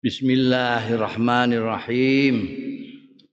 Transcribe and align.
Bismillahirrahmanirrahim. 0.00 2.36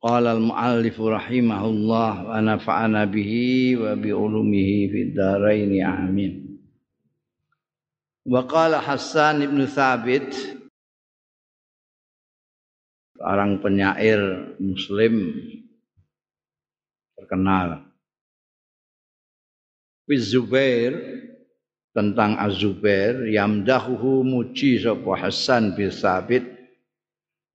Qala 0.03 0.35
al-muallif 0.35 0.99
rahimahullah 0.99 2.27
wa 2.27 2.43
nafa'ana 2.43 3.07
bihi 3.07 3.79
wa 3.79 3.95
bi 3.95 4.11
ulumihi 4.11 4.91
fid 4.91 5.15
dharain 5.15 5.71
amin. 5.79 6.59
Wa 8.27 8.43
qala 8.43 8.83
Hasan 8.83 9.47
ibn 9.47 9.63
Thabit 9.63 10.27
seorang 13.15 13.63
penyair 13.63 14.51
muslim 14.59 15.39
terkenal. 17.15 17.87
Fi 20.03 20.19
Zubair 20.19 20.99
tentang 21.95 22.35
Az-Zubair 22.35 23.23
yamdahuhu 23.23 24.27
muji 24.27 24.83
sapa 24.83 25.15
Hasan 25.15 25.71
bin 25.71 25.95
Thabit 25.95 26.56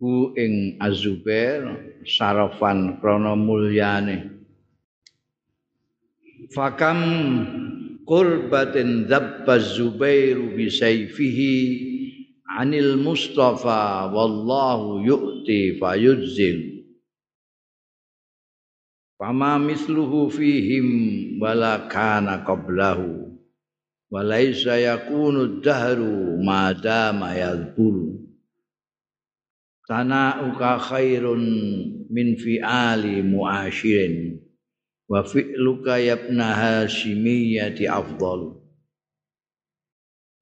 hu 0.02 0.34
ing 0.34 0.82
azubair 0.82 1.62
sarafan 2.02 2.98
krana 2.98 3.38
mulyane. 3.38 4.34
Fakam 6.50 6.98
qurbatin 8.02 9.07
dzabba 9.07 9.62
zubairu 9.62 10.58
bi 10.58 10.66
sayfihi 10.66 11.54
anil 12.58 12.98
mustafa 12.98 14.10
wallahu 14.10 15.07
yu'ti 15.07 15.79
fayudzil 15.79 16.82
fama 19.22 19.54
misluhu 19.62 20.26
fihim 20.34 20.88
wala 21.38 21.86
kana 21.86 22.43
qablahu 22.43 23.38
walaysa 24.10 24.82
yakunu 24.82 25.62
dahru 25.62 26.43
madama 26.43 27.32
yadhkuru 27.38 28.32
sana'uka 29.86 30.79
khairun 30.79 31.43
min 32.11 32.39
fi'ali 32.39 33.22
mu'ashirin. 33.27 34.39
Wa 35.11 35.27
fi'luka 35.27 35.98
yabna 36.00 36.55
hashimiyyati 36.56 37.91
afdal. 37.91 38.58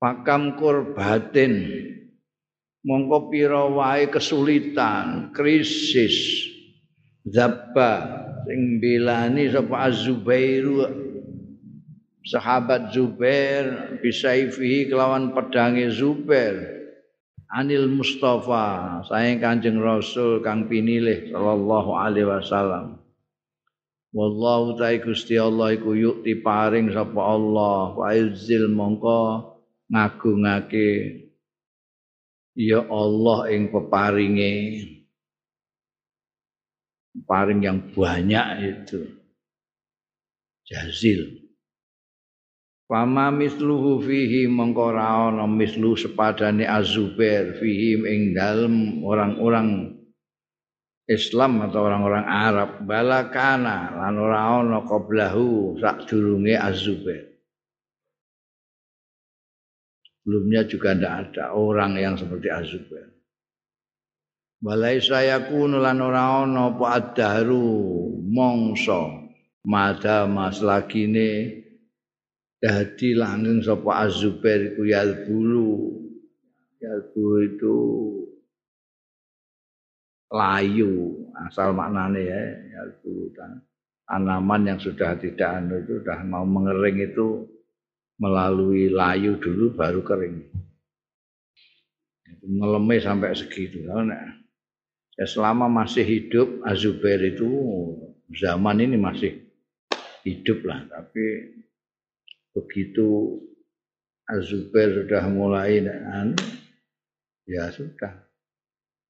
Pakam 0.00 0.56
kurbatin. 0.56 1.86
Mongko 2.80 3.28
pira 3.28 3.68
wae 3.68 4.08
kesulitan 4.08 5.36
krisis. 5.36 6.48
Zabba 7.28 8.24
sing 8.48 8.80
bilani 8.80 9.52
sapa 9.52 9.90
az-zubairu. 9.92 10.88
Sahabat 12.20 12.92
Zubair 12.92 13.96
bisaifihi 14.04 14.92
kelawan 14.92 15.32
pedange 15.32 15.88
Zubair 15.88 16.79
anil 17.50 17.90
Mustafa 17.90 19.02
saya 19.10 19.34
kanjeng 19.42 19.82
Rasul 19.82 20.38
kang 20.40 20.70
pinilih 20.70 21.34
sallallahu 21.34 21.90
alaihi 21.98 22.30
wasallam. 22.30 23.02
Wallahu 24.10 24.74
ta'ala 24.74 24.98
Gusti 25.06 25.38
Allah 25.38 25.78
iku 25.78 25.94
yukti 25.94 26.42
paring 26.42 26.90
sapa 26.90 27.20
Allah 27.22 27.94
wa 27.94 28.10
izil 28.10 28.66
mongko 28.70 29.54
ngagungake. 29.86 30.90
Ya 32.58 32.82
Allah 32.82 33.38
ing 33.54 33.70
peparinge. 33.70 34.54
Paring 37.22 37.62
yang 37.62 37.78
banyak 37.94 38.46
itu. 38.66 39.14
Jazil 40.66 41.39
Fama 42.90 43.30
misluhu 43.30 44.02
fihi 44.02 44.50
ana 44.50 45.46
mislu 45.46 45.94
sepadane 45.94 46.66
Azubair 46.66 47.54
fihi 47.62 48.02
ing 48.02 48.34
dalem 48.34 49.06
orang-orang 49.06 49.94
Islam 51.06 51.70
atau 51.70 51.86
orang-orang 51.86 52.26
Arab 52.26 52.70
balakana 52.82 53.94
lan 53.94 54.18
ora 54.18 54.58
ana 54.58 54.82
qablahu 54.82 55.78
sadurunge 55.78 56.58
Azubair. 56.58 57.30
Sebelumnya 60.02 60.66
juga 60.66 60.90
tidak 60.90 61.14
ada 61.30 61.54
orang 61.54 61.94
yang 61.94 62.18
seperti 62.18 62.50
Azubair. 62.50 63.06
Walai 64.66 64.98
saya 64.98 65.46
kunu 65.46 65.78
lan 65.78 66.02
ora 66.02 66.42
ana 66.42 66.74
apa 66.74 66.98
adharu 66.98 67.70
mongso 68.26 69.30
madama 69.62 70.50
selagine 70.50 71.59
dadi 72.60 73.16
langgeng 73.16 73.64
sapa 73.64 74.04
azubair 74.06 74.76
iku 74.76 74.84
yalbulu. 74.84 75.96
Yalbulu 76.80 77.36
itu 77.44 77.76
layu 80.30 81.26
asal 81.48 81.74
maknane 81.74 82.22
ya 82.22 82.42
yalbulu 82.78 83.34
tanaman 84.06 84.62
yang 84.68 84.78
sudah 84.78 85.18
tidak 85.18 85.50
anu 85.58 85.82
itu 85.82 85.98
sudah 86.04 86.20
mau 86.22 86.46
mengering 86.46 87.02
itu 87.02 87.48
melalui 88.20 88.92
layu 88.92 89.40
dulu 89.40 89.72
baru 89.74 90.04
kering. 90.04 90.36
Ngeleme 92.40 92.96
sampai 93.02 93.36
segitu 93.36 93.84
nah, 93.84 94.40
ya 95.18 95.26
selama 95.28 95.68
masih 95.68 96.06
hidup 96.08 96.64
Azubair 96.64 97.20
itu 97.20 97.44
zaman 98.32 98.80
ini 98.80 98.96
masih 98.96 99.44
hidup 100.24 100.64
lah 100.64 100.80
tapi 100.88 101.52
begitu 102.54 103.38
Azubair 104.30 104.94
sudah 104.94 105.26
mulai 105.26 105.82
dan 105.82 106.38
ya 107.50 107.66
sudah. 107.74 108.30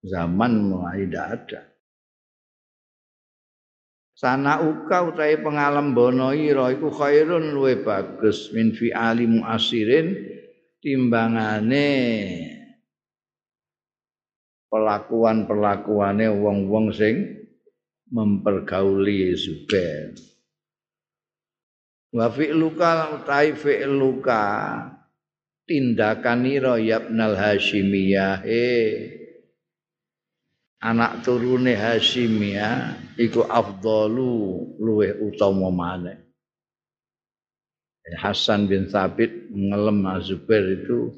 Zaman 0.00 0.64
mulai 0.64 1.04
tidak 1.04 1.26
ada. 1.28 1.60
Sana 4.16 4.64
uka 4.64 5.12
utai 5.12 5.36
pengalam 5.40 5.92
bono 5.92 6.32
ira 6.32 6.72
iku 6.72 6.88
khairun 6.88 7.52
luwe 7.52 7.84
bagus. 7.84 8.48
Min 8.56 8.72
fi 8.72 8.96
ali 8.96 9.28
muasirin 9.28 10.16
timbangane 10.80 11.88
pelakuan-pelakuane 14.72 16.32
wong-wong 16.32 16.96
sing 16.96 17.44
mempergauli 18.08 19.36
Zubair 19.36 20.29
wa 22.10 22.26
fi'luka 22.30 23.22
utai 23.22 23.54
fi'luka 23.54 24.42
tindakanira 25.66 26.78
yabnal 26.82 27.38
hasyimiyah 27.38 28.42
anak 30.80 31.20
turune 31.22 31.76
hasyimiyah 31.76 32.96
iku 33.20 33.44
afdalu 33.44 34.64
luweh 34.80 35.12
utama 35.20 35.68
maneh. 35.68 36.18
Hasan 38.10 38.66
bin 38.66 38.90
Thabit 38.90 39.54
ngelem 39.54 40.02
Zubair 40.24 40.82
itu 40.82 41.14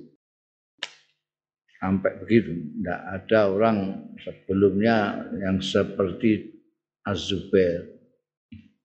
sampai 1.81 2.21
begitu. 2.21 2.53
Tidak 2.53 3.01
ada 3.17 3.49
orang 3.49 3.79
sebelumnya 4.21 5.25
yang 5.41 5.63
seperti 5.65 6.53
Az-Zubair 7.03 7.92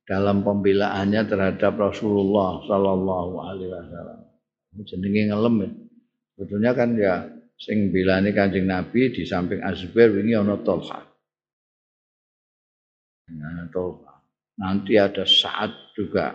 dalam 0.08 0.40
pembelaannya 0.40 1.28
terhadap 1.28 1.76
Rasulullah 1.76 2.64
Sallallahu 2.64 3.34
Alaihi 3.44 3.70
Wasallam. 3.76 4.20
Jenenge 4.88 5.22
ngelem 5.28 5.56
ya. 6.40 6.72
Kan 6.72 6.96
ya 6.96 7.28
sing 7.60 7.92
bilani 7.92 8.32
kanjeng 8.32 8.72
Nabi 8.72 9.12
di 9.12 9.28
samping 9.28 9.60
Azubair 9.60 10.16
wingi 10.16 10.32
ana 10.32 10.56
Tolha. 10.64 11.04
Nah, 13.36 13.68
Tolha. 13.68 14.16
Nanti 14.58 14.96
ada 14.96 15.28
saat 15.28 15.76
juga. 15.92 16.34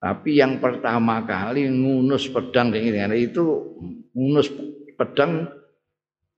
Tapi 0.00 0.40
yang 0.40 0.60
pertama 0.60 1.20
kali 1.24 1.68
ngunus 1.68 2.32
pedang 2.32 2.72
itu 3.12 3.44
ngunus 4.12 4.48
pedang 4.96 5.48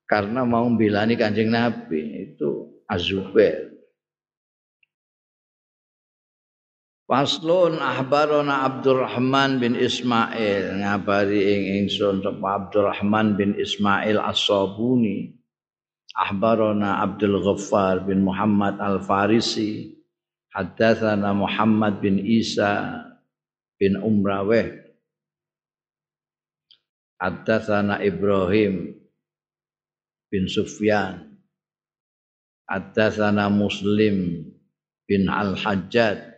karena 0.07 0.47
mau 0.47 0.67
bilani 0.75 1.15
kanjeng 1.15 1.55
Nabi 1.55 2.35
itu 2.35 2.83
Azubair. 2.91 3.76
Faslun 7.07 7.79
ahbarona 7.79 8.67
Abdurrahman 8.67 9.63
bin 9.63 9.79
Ismail. 9.79 10.83
Ngabari 10.83 11.41
ing 11.55 11.63
ingsun 11.87 12.19
sapa 12.23 12.47
Abdurrahman 12.67 13.39
bin 13.39 13.55
Ismail 13.55 14.19
As-Sabuni. 14.19 15.39
Ahbarona 16.19 17.07
Abdul 17.07 17.39
Ghaffar 17.47 18.03
bin 18.03 18.27
Muhammad 18.27 18.83
Al-Farisi. 18.83 19.95
Haddatsana 20.51 21.31
Muhammad 21.31 22.03
bin 22.03 22.19
Isa 22.19 23.05
bin 23.79 24.01
Umraweh 24.01 24.87
haddatsana 27.21 28.05
Ibrahim 28.05 28.97
bin 30.29 30.45
Sufyan. 30.49 31.41
Haddatsana 32.67 33.47
Muslim 33.47 34.49
bin 35.07 35.31
Al-Hajjaj 35.31 36.36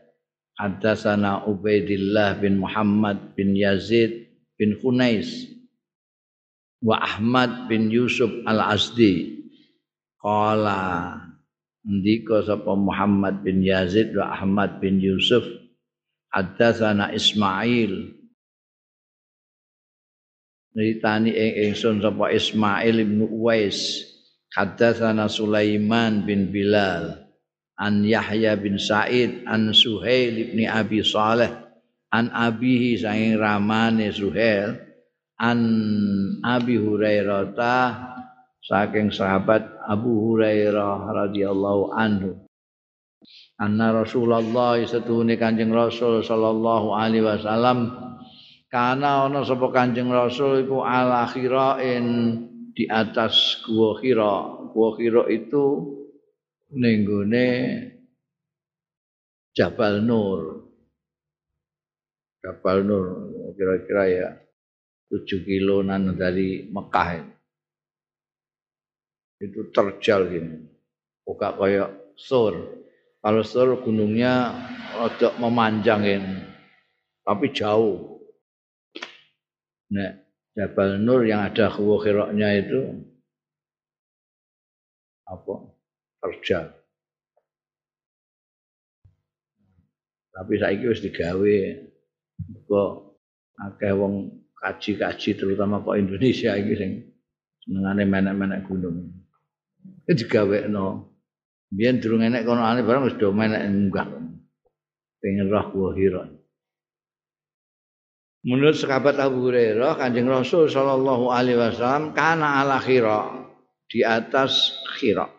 Haddatsana 0.58 1.46
Ubaidillah 1.46 2.42
bin 2.42 2.58
Muhammad 2.58 3.38
bin 3.38 3.54
Yazid 3.54 4.26
bin 4.58 4.74
Khunais 4.82 5.46
wa 6.82 6.98
Ahmad 6.98 7.70
bin 7.70 7.94
Yusuf 7.94 8.30
Al-Asdi 8.42 9.46
qala 10.18 11.14
ndika 11.86 12.42
sapa 12.42 12.74
Muhammad 12.74 13.46
bin 13.46 13.62
Yazid 13.62 14.10
wa 14.18 14.34
Ahmad 14.34 14.82
bin 14.82 14.98
Yusuf 14.98 15.46
haddatsana 16.34 17.14
Ismail. 17.14 18.18
Ritani 20.74 21.30
ing 21.34 21.52
ingsun 21.70 22.02
sapa 22.02 22.34
Ismail 22.34 23.02
bin 23.06 23.30
Uwais 23.30 24.02
haddatsana 24.58 25.30
Sulaiman 25.30 26.26
bin 26.26 26.50
Bilal 26.50 27.27
an 27.78 28.02
Yahya 28.02 28.58
bin 28.58 28.76
Said 28.76 29.46
an 29.46 29.70
Suhail 29.70 30.52
bin 30.52 30.66
Abi 30.66 31.00
Saleh 31.06 31.50
an 32.12 32.28
abihi 32.34 32.98
saking 32.98 33.38
ramane 33.38 34.10
Suhail 34.10 34.76
an 35.38 35.60
Abi 36.42 36.76
Hurairah 36.76 37.54
saking 38.60 39.14
sahabat 39.14 39.64
Abu 39.86 40.10
Hurairah 40.10 41.06
radhiyallahu 41.06 41.94
anhu 41.94 42.42
anna 43.62 43.94
Rasulullah 43.94 44.76
satune 44.82 45.38
Kanjeng 45.38 45.70
Rasul 45.70 46.26
sallallahu 46.26 46.92
alaihi 46.94 47.22
wasallam 47.22 48.08
Karena 48.68 49.24
ana 49.24 49.40
sapa 49.48 49.72
Kanjeng 49.72 50.12
Rasul 50.12 50.68
iku 50.68 50.84
ala 50.84 51.24
khirain 51.24 52.04
di 52.76 52.84
atas 52.84 53.64
gua 53.64 53.96
khira. 53.96 54.68
Gua 54.76 54.92
khira 54.92 55.24
itu 55.32 55.96
ning 56.72 57.08
Jabal 59.56 60.04
Nur. 60.04 60.70
Jabal 62.44 62.86
Nur 62.86 63.06
kira-kira 63.58 64.04
ya 64.06 64.28
7 65.10 65.24
kilonan 65.42 66.14
dari 66.14 66.68
Mekah 66.68 67.08
ini. 67.18 67.34
Itu 69.42 69.70
terjal 69.74 70.30
gini. 70.30 70.56
Buka 71.26 71.56
kayak 71.58 72.14
sur. 72.14 72.54
Kalau 73.18 73.42
sur 73.42 73.82
gunungnya 73.82 74.54
agak 74.94 75.34
memanjang 75.42 76.02
ini. 76.06 76.36
Tapi 77.26 77.50
jauh. 77.50 78.22
Nek 79.90 80.12
Jabal 80.54 81.00
Nur 81.00 81.26
yang 81.26 81.42
ada 81.48 81.66
khiroknya 81.72 82.48
itu 82.62 82.80
apa? 85.26 85.67
Terjal. 86.18 86.66
Tapi 90.34 90.54
saiki 90.54 90.86
wis 90.86 91.02
digawe 91.02 91.56
kok 92.70 92.90
akeh 93.58 93.90
wong 93.90 94.30
kaji-kaji 94.54 95.30
terutama 95.34 95.82
kok 95.82 95.98
Indonesia 95.98 96.54
iki 96.54 96.74
sing 96.78 96.92
senengane 97.66 98.06
menek-menek 98.06 98.62
gunung. 98.66 99.10
Iki 100.06 100.26
digawekno. 100.26 101.10
Biyen 101.68 102.00
durung 102.00 102.24
enek 102.24 102.46
kono 102.48 102.64
ane 102.64 102.86
barang 102.86 103.10
wis 103.10 103.18
do 103.18 103.34
menek 103.34 103.62
enggak. 103.66 104.08
Pengen 105.18 105.50
roh 105.50 105.66
gua 105.74 105.90
hiron. 105.98 106.38
Menurut 108.46 108.78
sahabat 108.78 109.18
Abu 109.18 109.50
Hurairah, 109.50 109.98
Kanjeng 109.98 110.30
Rasul 110.30 110.70
sallallahu 110.70 111.28
alaihi 111.34 111.58
wasallam 111.58 112.14
kana 112.14 112.62
ala 112.62 112.78
khira, 112.78 113.44
di 113.90 114.06
atas 114.06 114.78
khira. 114.96 115.37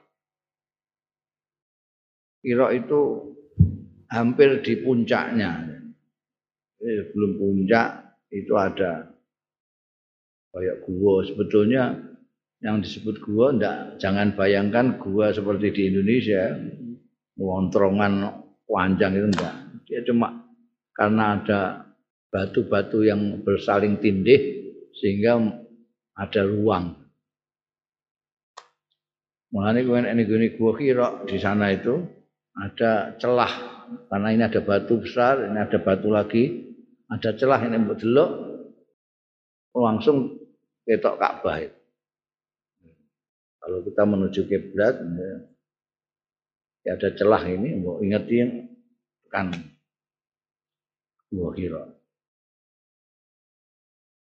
Khira 2.40 2.72
itu 2.72 3.36
hampir 4.10 4.64
di 4.64 4.74
puncaknya. 4.80 5.68
belum 6.80 7.36
puncak 7.36 8.16
itu 8.32 8.56
ada 8.56 9.12
kayak 10.56 10.80
gua 10.88 11.28
sebetulnya 11.28 11.92
yang 12.64 12.80
disebut 12.80 13.20
gua 13.20 13.52
ndak 13.52 14.00
jangan 14.00 14.32
bayangkan 14.32 14.96
gua 14.96 15.36
seperti 15.36 15.76
di 15.76 15.82
Indonesia 15.92 16.56
wontrongan 17.36 18.32
panjang 18.64 19.12
itu 19.12 19.28
enggak 19.28 19.56
dia 19.92 20.00
cuma 20.08 20.40
karena 20.96 21.36
ada 21.36 21.90
batu-batu 22.30 23.02
yang 23.08 23.42
bersaling 23.42 23.98
tindih 23.98 24.62
sehingga 24.94 25.40
ada 26.14 26.42
ruang. 26.46 26.94
Mulane 29.50 29.82
kowe 29.82 29.98
nek 29.98 30.54
gua 30.62 30.72
kira 30.78 31.08
di 31.26 31.42
sana 31.42 31.74
itu 31.74 32.06
ada 32.60 33.16
celah 33.16 33.54
karena 34.12 34.30
ini 34.36 34.44
ada 34.46 34.62
batu 34.62 35.02
besar, 35.02 35.48
ini 35.48 35.58
ada 35.58 35.80
batu 35.82 36.12
lagi, 36.12 36.76
ada 37.10 37.34
celah 37.34 37.64
ini 37.66 37.76
mbok 37.80 37.98
delok 37.98 38.32
langsung 39.74 40.36
ketok 40.84 41.16
Ka'bah. 41.18 41.64
Kalau 43.60 43.80
kita 43.86 44.04
menuju 44.04 44.42
kiblat 44.50 44.96
ya 46.84 46.92
ada 46.98 47.10
celah 47.16 47.44
ini, 47.48 47.80
mau 47.80 48.04
ingetin 48.04 48.76
kan 49.30 49.54
gua 51.30 51.54
kira. 51.54 51.86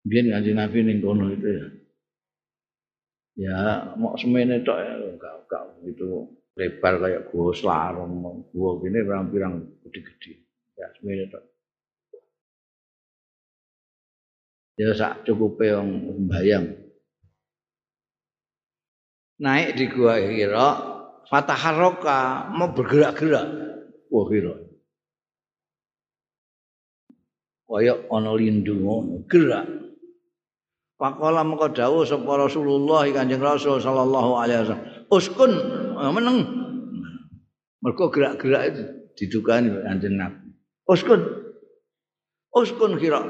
Biar 0.05 0.25
ngaji 0.25 0.51
Nabi 0.53 0.79
ning 0.85 0.99
kono 1.01 1.33
itu 1.33 1.49
ya. 1.49 1.67
Ya 3.39 3.59
mau 3.95 4.19
semene 4.19 4.61
tok 4.67 4.79
ya 4.83 4.95
enggak 4.99 5.35
enggak 5.47 5.63
gitu 5.87 6.38
lebar 6.59 6.99
kayak 6.99 7.31
gua 7.31 7.55
selarong, 7.55 8.43
gua 8.51 8.71
gini 8.83 8.99
pirang-pirang 9.07 9.55
gede-gede. 9.87 10.43
Ya 10.75 10.91
semene 10.99 11.31
tok. 11.31 11.45
Ya 14.75 14.91
sak 14.95 15.23
cukupe 15.23 15.71
wong 15.71 16.19
sembayang. 16.19 16.67
Naik 19.39 19.71
di 19.79 19.87
gua 19.87 20.19
Hira, 20.19 20.69
fataharroka 21.31 22.51
mau 22.51 22.75
bergerak-gerak. 22.75 23.47
Gua 24.11 24.27
Hira. 24.35 24.55
Kaya 27.69 27.95
ana 28.11 28.33
lindu 28.35 28.81
ngono, 28.81 29.29
gerak. 29.31 29.69
Pakola 30.99 31.47
mengko 31.47 31.71
dawuh 31.71 32.03
sapa 32.03 32.49
Rasulullah 32.49 33.07
Kanjeng 33.15 33.39
Rasul 33.39 33.79
sallallahu 33.79 34.31
alaihi 34.35 34.67
wasallam. 34.67 34.98
Uskun 35.09 35.53
eh, 35.97 36.13
meneng. 36.13 36.39
Mergo 37.79 38.11
gerak-gerak 38.11 38.63
itu 38.75 38.83
didukani 39.15 39.71
Kanjeng 39.71 40.19
Nabi. 40.19 40.51
Uskun. 40.89 41.21
Uskun 42.53 42.99
kira. 42.99 43.23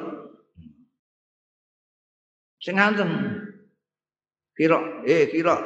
Sing. 2.59 2.77
Kira, 4.59 4.79
eh 5.07 5.31
kira. 5.31 5.57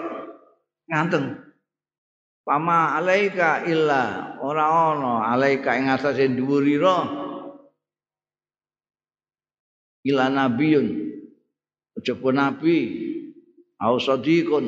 Nganteng. 0.91 1.53
Pama 2.43 2.99
alaika 2.99 3.63
illa 3.71 4.35
ora 4.43 4.67
ana 4.67 5.31
alaika 5.31 5.79
ing 5.79 5.87
atase 5.87 6.27
dhuwurira 6.27 7.07
ila 10.11 10.27
nabiyun 10.27 11.03
Coba 12.03 12.35
nabi 12.35 12.79
au 13.79 13.95
sadiqun 14.03 14.67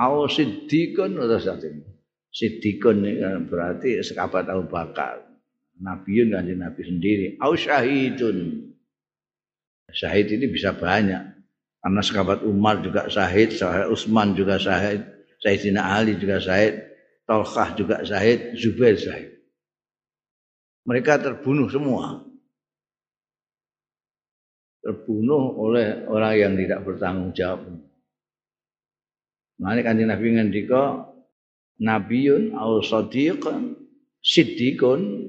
au 0.00 0.24
siddiqun 0.24 1.20
atau 1.20 1.36
satin. 1.36 1.84
Siddiqun 2.32 3.04
kan 3.04 3.44
berarti 3.44 4.00
sekabat 4.00 4.48
Abu 4.48 4.64
Bakar. 4.72 5.20
Nabiun 5.80 6.32
kan 6.32 6.48
Nabi 6.48 6.82
sendiri. 6.84 7.26
Au 7.40 7.52
syahidun. 7.52 8.68
Syahid 9.92 10.32
ini 10.32 10.48
bisa 10.48 10.72
banyak. 10.72 11.40
Karena 11.80 12.00
sekabat 12.04 12.44
Umar 12.44 12.84
juga 12.84 13.08
syahid, 13.08 13.56
syahid 13.56 13.88
Utsman 13.88 14.36
juga 14.36 14.60
syahid, 14.60 15.00
Sayyidina 15.40 15.80
Ali 15.80 16.20
juga 16.20 16.36
syahid, 16.36 16.92
Tolkah 17.24 17.72
juga 17.72 18.04
syahid, 18.04 18.54
Zubair 18.60 19.00
syahid. 19.00 19.40
Mereka 20.84 21.24
terbunuh 21.24 21.72
semua 21.72 22.30
terbunuh 24.80 25.60
oleh 25.60 26.08
orang 26.08 26.34
yang 26.36 26.52
tidak 26.56 26.80
bertanggung 26.88 27.32
jawab. 27.36 27.68
Mane 29.60 29.84
kanjeng 29.84 30.08
Nabi 30.08 30.40
ngendika 30.40 31.04
nabiyun 31.76 32.56
au 32.56 32.80
sadiq 32.80 33.44
siddiqun 34.24 35.28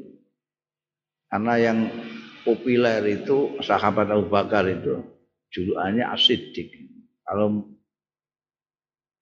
karena 1.27 1.53
yang 1.59 1.79
populer 2.47 3.03
itu 3.11 3.59
sahabat 3.59 4.07
Abu 4.07 4.31
Bakar 4.31 4.67
itu 4.67 5.03
julukannya 5.51 6.07
As-Siddiq. 6.11 6.71
Kalau 7.23 7.71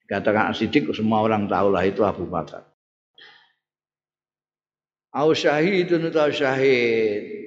dikatakan 0.06 0.54
As-Siddiq 0.54 0.90
semua 0.94 1.26
orang 1.26 1.46
tahu 1.50 1.74
lah 1.74 1.86
itu 1.86 2.02
Abu 2.06 2.26
Bakar. 2.26 2.66
Au 5.10 5.34
syahidun 5.34 6.14
atau 6.14 6.30
syahid 6.30 7.40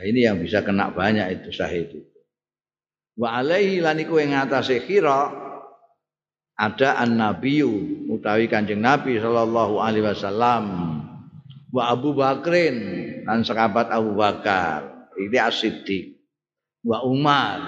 Nah, 0.00 0.08
ini 0.08 0.24
yang 0.24 0.40
bisa 0.40 0.64
kena 0.64 0.88
banyak 0.88 1.28
itu 1.28 1.52
syahid 1.52 1.92
itu. 1.92 2.19
Wa 3.18 3.42
alaihi 3.42 3.82
laniku 3.82 4.18
yang 4.20 4.36
ngatasi 4.36 4.84
khira 4.86 5.32
ada 6.60 7.00
an-nabiyyu 7.00 8.06
utawi 8.12 8.46
Kanjeng 8.46 8.84
Nabi 8.84 9.16
sallallahu 9.16 9.80
alaihi 9.80 10.04
wasallam 10.04 10.64
wa 11.72 11.82
Abu 11.88 12.12
Bakrin 12.12 12.76
dan 13.24 13.40
sahabat 13.46 13.88
Abu 13.88 14.12
Bakar. 14.12 15.10
Ini 15.16 15.38
as 15.40 15.60
wa 16.84 17.04
Umar 17.04 17.60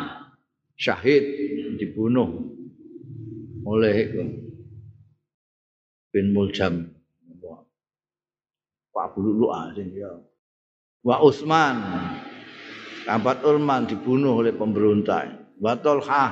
syahid 0.77 1.25
dibunuh 1.77 2.49
oleh 3.63 4.09
bin 6.13 6.33
Muljam 6.33 6.93
Pak 8.93 9.17
Bulu 9.17 9.49
sing 9.73 9.89
ya 9.97 10.13
wa 11.01 11.17
Utsman 11.25 11.77
Kabat 13.03 13.43
Ulman 13.43 13.91
dibunuh 13.91 14.39
oleh 14.39 14.55
pemberontak 14.55 15.57
wa 15.59 15.75
Tolha 15.79 16.25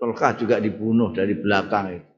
Tolha 0.00 0.28
juga 0.36 0.56
dibunuh 0.56 1.12
dari 1.12 1.36
belakang 1.36 1.86
itu 1.92 2.12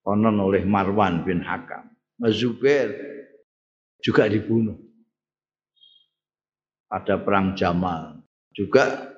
konon 0.00 0.36
oleh 0.40 0.64
Marwan 0.64 1.22
bin 1.24 1.44
Hakam 1.44 1.92
Zubair 2.32 2.88
juga 4.00 4.24
dibunuh 4.28 4.80
pada 6.86 7.20
perang 7.20 7.52
Jamal 7.58 8.24
juga 8.56 9.12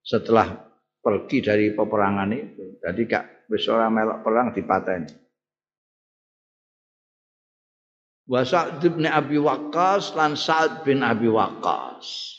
setelah 0.00 0.64
pergi 1.04 1.44
dari 1.44 1.66
peperangan 1.76 2.30
itu. 2.32 2.80
Jadi 2.80 3.02
kak 3.04 3.48
wis 3.52 3.68
ora 3.68 3.92
melok 3.92 4.24
perang 4.24 4.48
dipateni. 4.56 5.12
Wa 8.24 8.40
Sa'd 8.40 8.80
bin 8.80 9.04
Abi 9.04 9.36
Waqqas 9.36 10.16
lan 10.16 10.32
Sa'd 10.32 10.80
bin 10.80 11.04
Abi 11.04 11.28
Waqqas. 11.28 12.33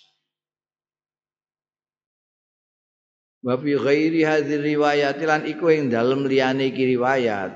Wa 3.46 3.62
fi 3.62 3.78
ghairi 3.78 4.26
hadhihi 4.26 4.74
riwayat 4.74 5.22
lan 5.22 5.46
iku 5.46 5.70
ing 5.70 5.94
dalem 5.94 6.26
liyane 6.26 6.74
iki 6.74 6.98
riwayat 6.98 7.54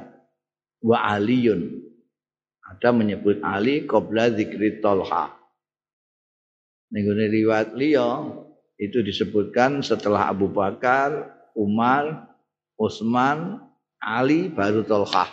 wa 0.85 0.97
Aliun. 1.17 1.81
Ada 2.69 2.93
menyebut 2.93 3.41
Ali 3.41 3.89
qabla 3.89 4.29
dzikri 4.29 4.77
Talha. 4.85 5.33
Ning 6.93 7.09
riwayat 7.09 7.73
liya 7.73 8.21
itu 8.77 9.01
disebutkan 9.01 9.81
setelah 9.81 10.29
Abu 10.29 10.45
Bakar, 10.53 11.25
Umar, 11.57 12.29
Utsman, 12.77 13.57
Ali 13.97 14.47
baru 14.47 14.85
Tolkah. 14.85 15.27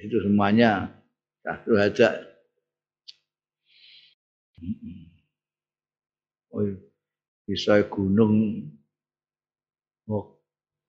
Itu 0.00 0.16
semuanya 0.24 0.94
satu 1.44 1.76
aja. 1.76 2.08
Bisa 7.50 7.82
gunung 7.90 8.62
oh, 10.06 10.38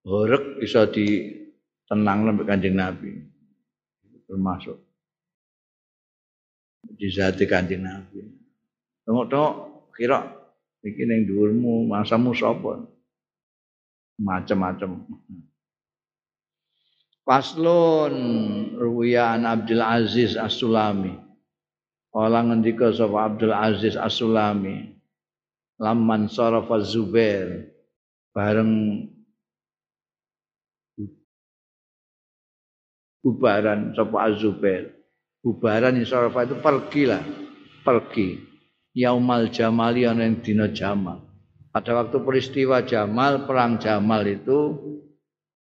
horek 0.05 0.61
bisa 0.61 0.85
ditenang 0.85 2.29
sampai 2.29 2.45
kanjeng 2.45 2.77
Nabi 2.77 3.17
termasuk 4.29 4.77
di 7.01 7.45
kanjeng 7.49 7.85
Nabi. 7.85 8.21
Tengok-tengok 9.05 9.55
kira 9.97 10.21
iki 10.85 11.03
ning 11.05 11.25
dhuwurmu 11.29 11.89
masamu 11.89 12.33
sapa? 12.33 12.85
Macam-macam. 14.21 15.01
Paslon 17.25 18.13
Ruwiyan 18.77 19.45
Abdul 19.45 19.81
Aziz 19.81 20.37
As-Sulami. 20.37 21.17
Kala 22.11 22.45
ngendika 22.45 22.93
sapa 22.93 23.29
Abdul 23.29 23.53
Aziz 23.53 23.97
As-Sulami. 23.97 25.00
Laman 25.81 26.29
sarafa 26.29 26.77
Zubair 26.85 27.73
bareng 28.37 29.01
bubaran 33.25 33.97
sapa 33.97 34.17
Az-Zubair. 34.29 34.93
Bubaran 35.41 35.97
sarafa 36.05 36.45
itu 36.45 36.61
pergilah, 36.61 37.25
pergi 37.81 38.37
yaumal 38.93 39.49
jamali 39.49 40.05
ana 40.05 40.29
yang 40.29 40.37
dina 40.45 40.69
jamal. 40.69 41.31
Pada 41.71 41.95
waktu 41.95 42.19
peristiwa 42.19 42.83
Jamal, 42.83 43.47
perang 43.47 43.79
Jamal 43.79 44.27
itu 44.27 44.75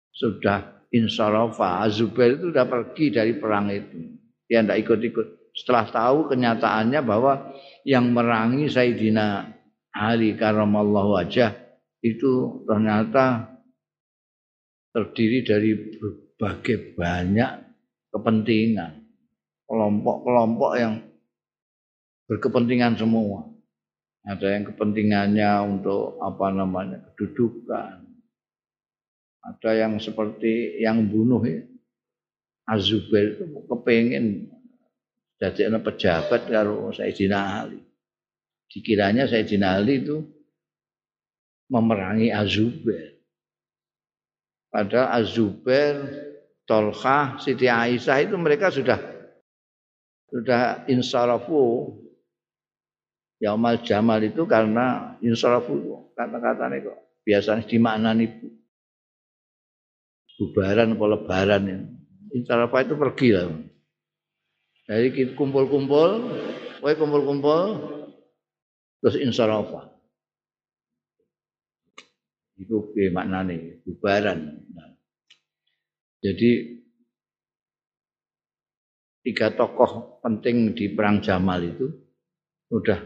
sudah 0.08 0.88
insarafa. 0.88 1.84
Zubair 1.92 2.40
itu 2.40 2.48
sudah 2.48 2.64
pergi 2.64 3.12
dari 3.12 3.36
perang 3.36 3.68
itu. 3.68 4.16
Dia 4.48 4.64
tidak 4.64 4.88
ikut-ikut. 4.88 5.52
Setelah 5.52 5.84
tahu 5.92 6.32
kenyataannya 6.32 7.00
bahwa 7.04 7.52
yang 7.84 8.08
merangi 8.08 8.72
Sayyidina 8.72 9.57
Ali 9.94 10.36
karamallahu 10.36 11.16
wajah 11.18 11.54
itu 12.04 12.62
ternyata 12.68 13.58
terdiri 14.94 15.44
dari 15.44 15.70
berbagai 15.76 16.94
banyak 16.94 17.50
kepentingan. 18.14 18.92
Kelompok-kelompok 19.68 20.72
yang 20.80 20.94
berkepentingan 22.24 22.96
semua. 22.96 23.44
Ada 24.24 24.60
yang 24.60 24.64
kepentingannya 24.68 25.50
untuk 25.64 26.20
apa 26.20 26.52
namanya 26.52 27.00
kedudukan. 27.12 28.04
Ada 29.44 29.70
yang 29.86 29.96
seperti 30.00 30.80
yang 30.80 31.08
bunuh 31.08 31.40
ya. 31.44 31.64
Azubair 32.68 33.32
itu 33.32 33.64
kepengen 33.64 34.52
jadi 35.38 35.70
pejabat 35.80 36.50
kalau 36.50 36.92
Sayyidina 36.92 37.64
Ali. 37.64 37.87
Dikiranya 38.68 39.24
Sayyidina 39.24 39.80
Ali 39.80 40.04
itu 40.04 40.24
memerangi 41.72 42.28
Azubair. 42.32 43.16
Padahal 44.68 45.24
Azubair, 45.24 45.96
Tolkah, 46.68 47.40
Siti 47.40 47.64
Aisyah 47.64 48.28
itu 48.28 48.36
mereka 48.36 48.68
sudah 48.68 49.00
sudah 50.28 50.84
insarafu 50.92 51.96
Yaumal 53.40 53.80
Jamal 53.80 54.20
itu 54.20 54.44
karena 54.44 55.16
insarafu 55.24 55.80
kata-katanya 56.12 56.84
kok 56.84 56.98
biasanya 57.24 57.64
dimaknani 57.64 58.26
bubaran 60.38 60.94
atau 60.94 61.06
lebaran 61.08 61.62
ya. 61.66 61.78
Insarafu 62.36 62.76
itu 62.78 62.94
pergi 62.94 63.28
lah. 63.32 63.48
Jadi 64.88 65.36
kumpul-kumpul, 65.36 66.10
kowe 66.80 66.92
kumpul-kumpul 66.96 67.60
terus 69.02 69.16
insarafa. 69.18 69.90
Itu 72.58 72.90
maknane 73.14 73.86
bubaran. 73.86 74.58
Nah, 74.74 74.90
jadi 76.18 76.82
tiga 79.22 79.54
tokoh 79.54 80.18
penting 80.24 80.74
di 80.74 80.90
perang 80.90 81.22
Jamal 81.22 81.62
itu 81.62 81.86
sudah 82.66 82.98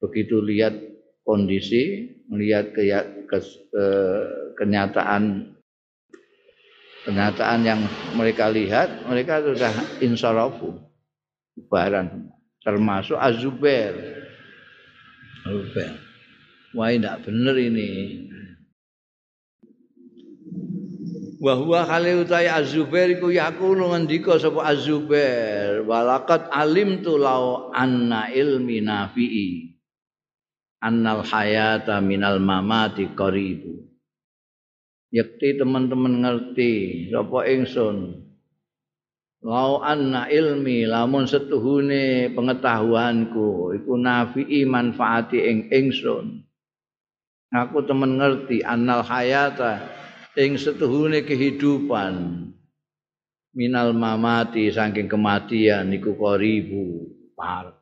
begitu 0.00 0.40
lihat 0.40 0.72
kondisi, 1.24 2.08
melihat 2.28 2.72
ke, 2.72 2.88
ke, 3.28 3.38
ke, 3.72 3.84
kenyataan 4.56 5.52
kenyataan 7.04 7.60
yang 7.68 7.80
mereka 8.16 8.48
lihat, 8.48 9.04
mereka 9.04 9.44
sudah 9.44 9.72
insarafu 10.00 10.80
bubaran 11.52 12.32
termasuk 12.64 13.20
Azubair. 13.20 14.23
Azubair. 15.44 15.94
Wah, 16.74 16.90
tidak 16.90 17.22
benar 17.28 17.56
ini. 17.60 17.90
wa 21.44 21.60
huwa 21.60 21.84
khali 21.84 22.24
utai 22.24 22.48
az-zubair 22.48 23.20
iku 23.20 23.28
yakunu 23.28 23.92
ngendika 23.92 24.40
sapa 24.40 24.64
az-zubair 24.64 25.84
walakat 25.84 26.48
alimtu 26.48 27.20
lau 27.20 27.68
anna 27.76 28.32
ilmi 28.32 28.80
nafi'i 28.80 29.76
annal 30.80 31.20
hayata 31.20 32.00
minal 32.00 32.40
mamati 32.40 33.12
qaribu 33.12 33.76
yakti 35.12 35.60
teman-teman 35.60 36.24
ngerti 36.24 36.72
sapa 37.12 37.44
ingsun 37.44 38.23
lau 39.44 39.84
anna 39.84 40.24
ilmi 40.32 40.88
lamun 40.88 41.28
setuhune 41.28 42.32
pengetahuanku 42.32 43.76
iku 43.76 43.92
nafi'i 44.00 44.64
manfaati 44.64 45.38
ing 45.44 45.58
ingsun. 45.68 46.48
Aku 47.54 47.84
temen 47.86 48.18
ngerti 48.18 48.64
annal 48.64 49.04
hayata 49.04 49.84
ing 50.34 50.56
setuhune 50.56 51.22
kehidupan. 51.22 52.42
Minal 53.54 53.94
mamati 53.94 54.66
saking 54.74 55.06
kematian 55.06 55.94
iku 55.94 56.18
qaribu 56.18 57.06
par. 57.38 57.78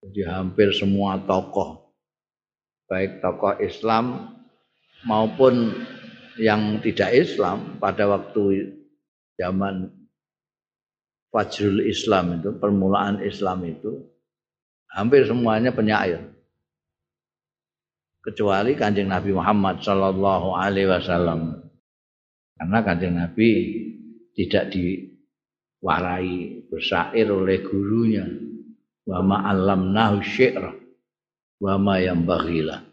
Jadi 0.00 0.24
hampir 0.24 0.72
semua 0.72 1.20
tokoh, 1.20 1.92
baik 2.88 3.20
tokoh 3.20 3.60
Islam 3.60 4.32
maupun 5.04 5.76
yang 6.38 6.78
tidak 6.84 7.10
Islam 7.16 7.80
pada 7.82 8.06
waktu 8.06 8.74
zaman 9.40 9.90
Fajrul 11.30 11.86
Islam 11.86 12.42
itu, 12.42 12.50
permulaan 12.58 13.22
Islam 13.22 13.62
itu, 13.62 14.02
hampir 14.90 15.22
semuanya 15.26 15.70
penyair. 15.70 16.26
Kecuali 18.20 18.74
kanjeng 18.76 19.08
Nabi 19.08 19.32
Muhammad 19.32 19.80
Sallallahu 19.80 20.52
Alaihi 20.52 20.90
Wasallam. 20.90 21.56
Karena 22.58 22.78
kanjeng 22.84 23.16
Nabi 23.16 23.50
tidak 24.36 24.74
diwarai 24.74 26.66
bersair 26.68 27.30
oleh 27.30 27.64
gurunya 27.64 28.26
wa 29.08 29.24
ma 29.24 29.38
allamnahu 29.48 30.20
syi'ra 30.20 30.74
wa 31.64 31.74
ma 31.80 31.96
yambaghilah 31.96 32.89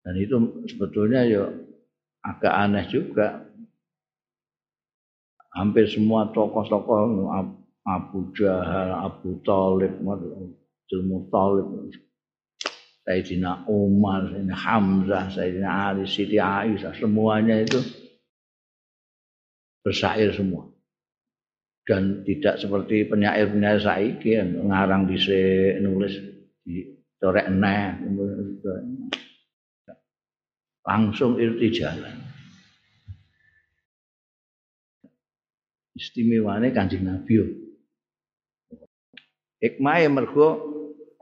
dan 0.00 0.14
itu 0.16 0.36
sebetulnya 0.70 1.20
ya 1.28 1.44
agak 2.24 2.54
aneh 2.54 2.84
juga 2.88 3.44
hampir 5.56 5.90
semua 5.90 6.30
tokoh-tokoh 6.30 7.28
Abu 7.84 8.30
Jahal, 8.36 8.92
Abu 8.92 9.40
Talib, 9.40 9.98
Abdul 10.04 11.02
Muttalib, 11.08 11.66
Sayyidina 13.08 13.64
Umar, 13.66 14.28
Sayyidina 14.30 14.56
Hamzah, 14.56 15.24
Sayyidina 15.32 15.70
Ali, 15.90 16.04
Siti 16.04 16.36
Aisyah, 16.36 16.92
semuanya 16.94 17.56
itu 17.58 17.80
bersair 19.80 20.30
semua. 20.36 20.68
Dan 21.88 22.22
tidak 22.22 22.60
seperti 22.60 23.08
penyair-penyair 23.08 23.82
saiki 23.82 24.38
ngarang 24.38 25.10
di 25.10 25.16
nulis 25.82 26.14
di 26.62 26.86
corek 27.18 27.50
neh 27.50 27.98
langsung 30.90 31.38
jalan. 31.70 32.18
Istimewane 35.94 36.74
Kanjeng 36.74 37.06
Nabi. 37.06 37.38
Hikmah 39.62 40.02
mergo 40.10 40.48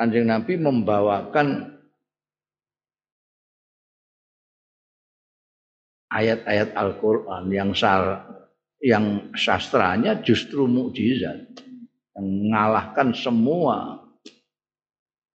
Kanjeng 0.01 0.31
Nabi 0.31 0.57
membawakan 0.57 1.77
ayat-ayat 6.09 6.73
Al-Qur'an 6.73 7.53
yang 7.53 7.77
sar 7.77 8.25
yang 8.79 9.35
sastranya 9.35 10.23
justru 10.23 10.71
mukjizat 10.71 11.51
yang 12.15 12.27
mengalahkan 12.27 13.11
semua 13.11 13.98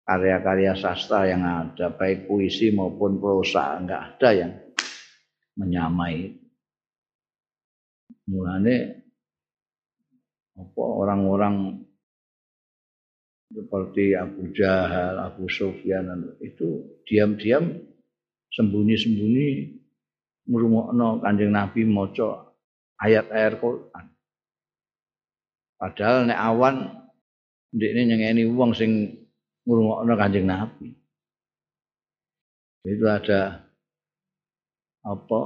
karya-karya 0.06 0.74
sastra 0.76 1.30
yang 1.30 1.46
ada 1.46 1.94
baik 1.94 2.26
puisi 2.26 2.74
maupun 2.74 3.22
prosa 3.22 3.78
enggak 3.78 4.18
ada 4.18 4.30
yang 4.34 4.52
menyamai 5.56 6.36
mulane 8.28 9.02
apa 10.58 10.82
orang-orang 10.82 11.82
seperti 13.52 14.16
Abu 14.16 14.56
Jahal, 14.56 15.20
Abu 15.20 15.52
Sufyan 15.52 16.08
itu 16.40 17.00
diam-diam 17.04 17.84
sembunyi-sembunyi 18.56 19.48
ngrungokno 20.48 21.20
Kanjeng 21.20 21.52
Nabi 21.52 21.84
maca 21.84 22.52
ayat-ayat 23.04 23.54
Quran. 23.60 24.06
Padahal 25.76 26.30
nek 26.30 26.40
awan 26.40 26.76
ndekne 27.76 28.02
nyengeni 28.08 28.44
wong 28.48 28.72
sing 28.76 29.21
ngrungokno 29.66 30.14
Kanjeng 30.18 30.48
Nabi. 30.50 30.90
Itu 32.82 33.06
ada 33.06 33.62
apa? 35.06 35.42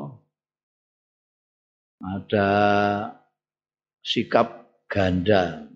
Ada 1.99 2.47
sikap 4.03 4.67
ganda. 4.87 5.67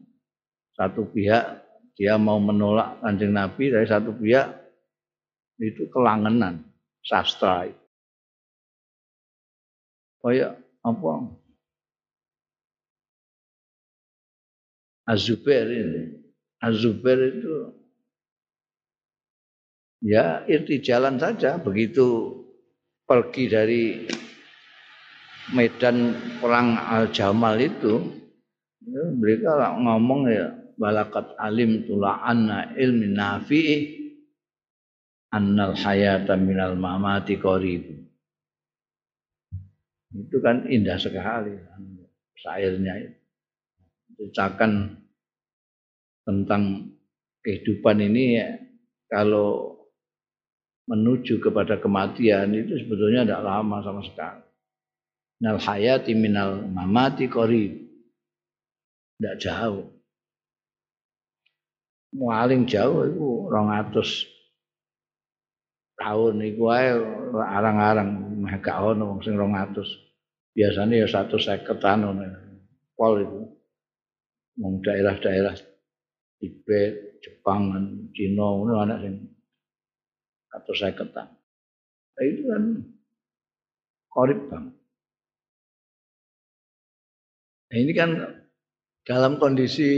Satu 0.76 1.04
pihak 1.12 1.60
dia 2.00 2.16
mau 2.16 2.40
menolak 2.40 3.04
kanjeng 3.04 3.36
Nabi 3.36 3.76
dari 3.76 3.84
satu 3.84 4.16
pihak 4.16 4.48
itu 5.60 5.92
kelangenan 5.92 6.64
sastra. 7.04 7.68
Kayak 10.24 10.64
apa? 10.80 11.12
Azubair 15.12 15.68
ini. 15.68 16.04
Azubair 16.64 17.20
itu 17.36 17.79
ya 20.04 20.44
irti 20.48 20.84
jalan 20.84 21.20
saja. 21.20 21.60
Begitu 21.60 22.36
pergi 23.08 23.44
dari 23.50 23.84
medan 25.56 26.14
perang 26.38 26.78
Al 26.78 27.10
Jamal 27.10 27.58
itu 27.58 28.06
ya, 28.86 29.04
mereka 29.18 29.74
ngomong 29.82 30.30
ya 30.30 30.54
balakat 30.78 31.34
alim 31.42 31.90
tula 31.90 32.22
anna 32.22 32.72
ilmi 32.78 33.12
nafi'i 33.12 33.78
annal 35.34 35.74
hayata 35.74 36.38
minal 36.38 36.78
mamati 36.78 37.36
qarib 37.42 38.00
itu 40.10 40.38
kan 40.42 40.66
indah 40.70 40.98
sekali 40.98 41.54
syairnya 42.40 43.14
ceritakan 44.18 44.98
tentang 46.26 46.94
kehidupan 47.46 48.02
ini 48.06 48.24
ya, 48.38 48.50
kalau 49.10 49.69
menuju 50.90 51.38
kepada 51.38 51.78
kematian 51.78 52.50
itu 52.58 52.82
sebetulnya 52.82 53.22
tidak 53.22 53.46
lama 53.46 53.78
sama 53.86 54.02
sekali. 54.02 54.42
Nal 55.46 55.62
hayati 55.62 56.18
minal 56.18 56.66
mamati 56.66 57.30
qarib. 57.30 57.78
Tidak 59.22 59.36
jauh. 59.38 59.86
Paling 62.10 62.66
jauh 62.66 63.06
itu 63.06 63.28
200 63.54 64.02
tahun. 66.02 66.34
Iku 66.42 66.62
wae 66.66 66.90
arang-arang. 67.38 68.10
Gak 68.60 68.82
ono 68.82 69.14
wong 69.14 69.22
sing 69.22 69.38
200 69.38 69.78
biasanya 70.58 71.06
ya 71.06 71.08
150 71.08 71.70
tahun 71.80 72.18
pol 72.98 73.14
itu. 73.22 73.42
Wong 74.60 74.84
daerah-daerah 74.84 75.56
Tibet, 76.40 77.20
Jepang, 77.24 77.72
Cina 78.16 78.48
ngono 78.48 78.80
anak 78.80 78.98
sing 79.04 79.39
150 80.54 81.16
tahun 81.16 81.30
nah, 82.16 82.24
itu 82.26 82.42
kan 82.50 82.64
korip 84.10 84.40
bang 84.50 84.66
nah, 87.70 87.78
ini 87.78 87.92
kan 87.94 88.10
dalam 89.06 89.42
kondisi 89.42 89.90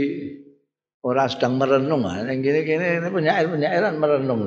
Orang 1.02 1.28
sedang 1.34 1.58
merenung 1.58 2.06
ah. 2.06 2.22
Yang 2.22 2.38
gini-gini 2.46 3.02
ini 3.02 3.08
penyair-penyairan 3.10 3.98
merenung. 3.98 4.46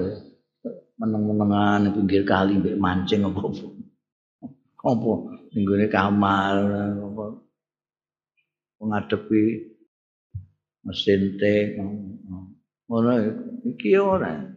Meneng-menengan 0.95 1.91
pinggir 1.91 2.23
kali 2.23 2.55
mbek 2.55 2.79
mancing 2.79 3.27
apa 3.27 3.39
apa. 3.43 3.67
Apa 4.87 5.13
ini 5.51 5.85
kamar 5.91 6.55
apa. 6.95 7.25
Mengadepi 8.79 9.43
mesin 10.87 11.35
teh 11.35 11.75
ngono 12.87 13.11
iki 13.67 13.99
ora. 13.99 14.54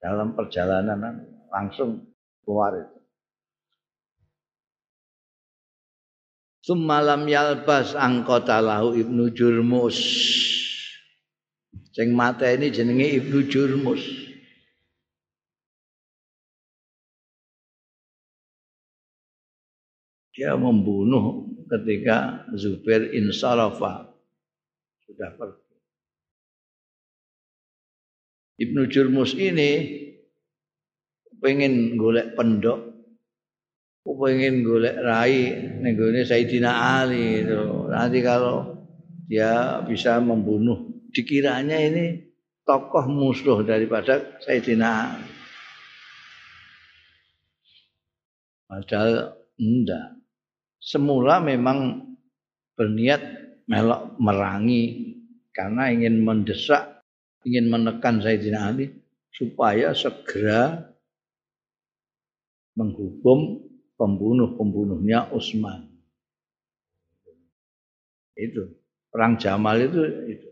Dalam 0.00 0.32
perjalanan 0.32 1.28
langsung 1.52 2.08
keluar 2.40 2.72
itu. 2.72 2.98
Summalam 6.60 7.28
yalbas 7.28 7.92
angkotalahu 7.92 8.96
ibnu 8.96 9.32
Jurmus. 9.32 9.96
Sing 11.90 12.14
mata 12.14 12.46
ini 12.46 12.70
jenenge 12.70 13.18
Ibnu 13.18 13.50
Jurmus. 13.50 14.02
Dia 20.30 20.54
membunuh 20.54 21.50
ketika 21.66 22.46
Zubair 22.54 23.10
insarafa 23.10 24.14
sudah 25.04 25.34
pergi. 25.34 25.69
Ibnu 28.60 28.92
Jurmus 28.92 29.32
ini 29.40 29.88
pengen 31.40 31.96
golek 31.96 32.36
pendok, 32.36 32.92
pengen 34.04 34.60
golek 34.60 35.00
rai 35.00 35.56
nenggone 35.80 36.28
Sayyidina 36.28 37.00
Ali 37.00 37.40
itu. 37.40 37.88
Nanti 37.88 38.20
kalau 38.20 38.84
dia 39.24 39.80
bisa 39.88 40.20
membunuh 40.20 41.08
dikiranya 41.08 41.80
ini 41.80 42.20
tokoh 42.68 43.08
musuh 43.08 43.64
daripada 43.64 44.36
Sayyidina 44.44 45.16
Padahal 48.70 49.34
enggak. 49.58 50.22
Semula 50.78 51.42
memang 51.42 52.06
berniat 52.78 53.18
melok 53.66 54.14
merangi 54.22 55.10
karena 55.50 55.90
ingin 55.90 56.22
mendesak, 56.22 56.99
ingin 57.44 57.72
menekan 57.72 58.20
Sayyidina 58.20 58.72
Ali 58.72 58.92
supaya 59.32 59.96
segera 59.96 60.90
menghukum 62.76 63.64
pembunuh-pembunuhnya 63.96 65.28
Utsman. 65.32 65.88
Itu 68.36 68.72
perang 69.12 69.36
Jamal 69.36 69.84
itu 69.84 70.00
itu. 70.32 70.48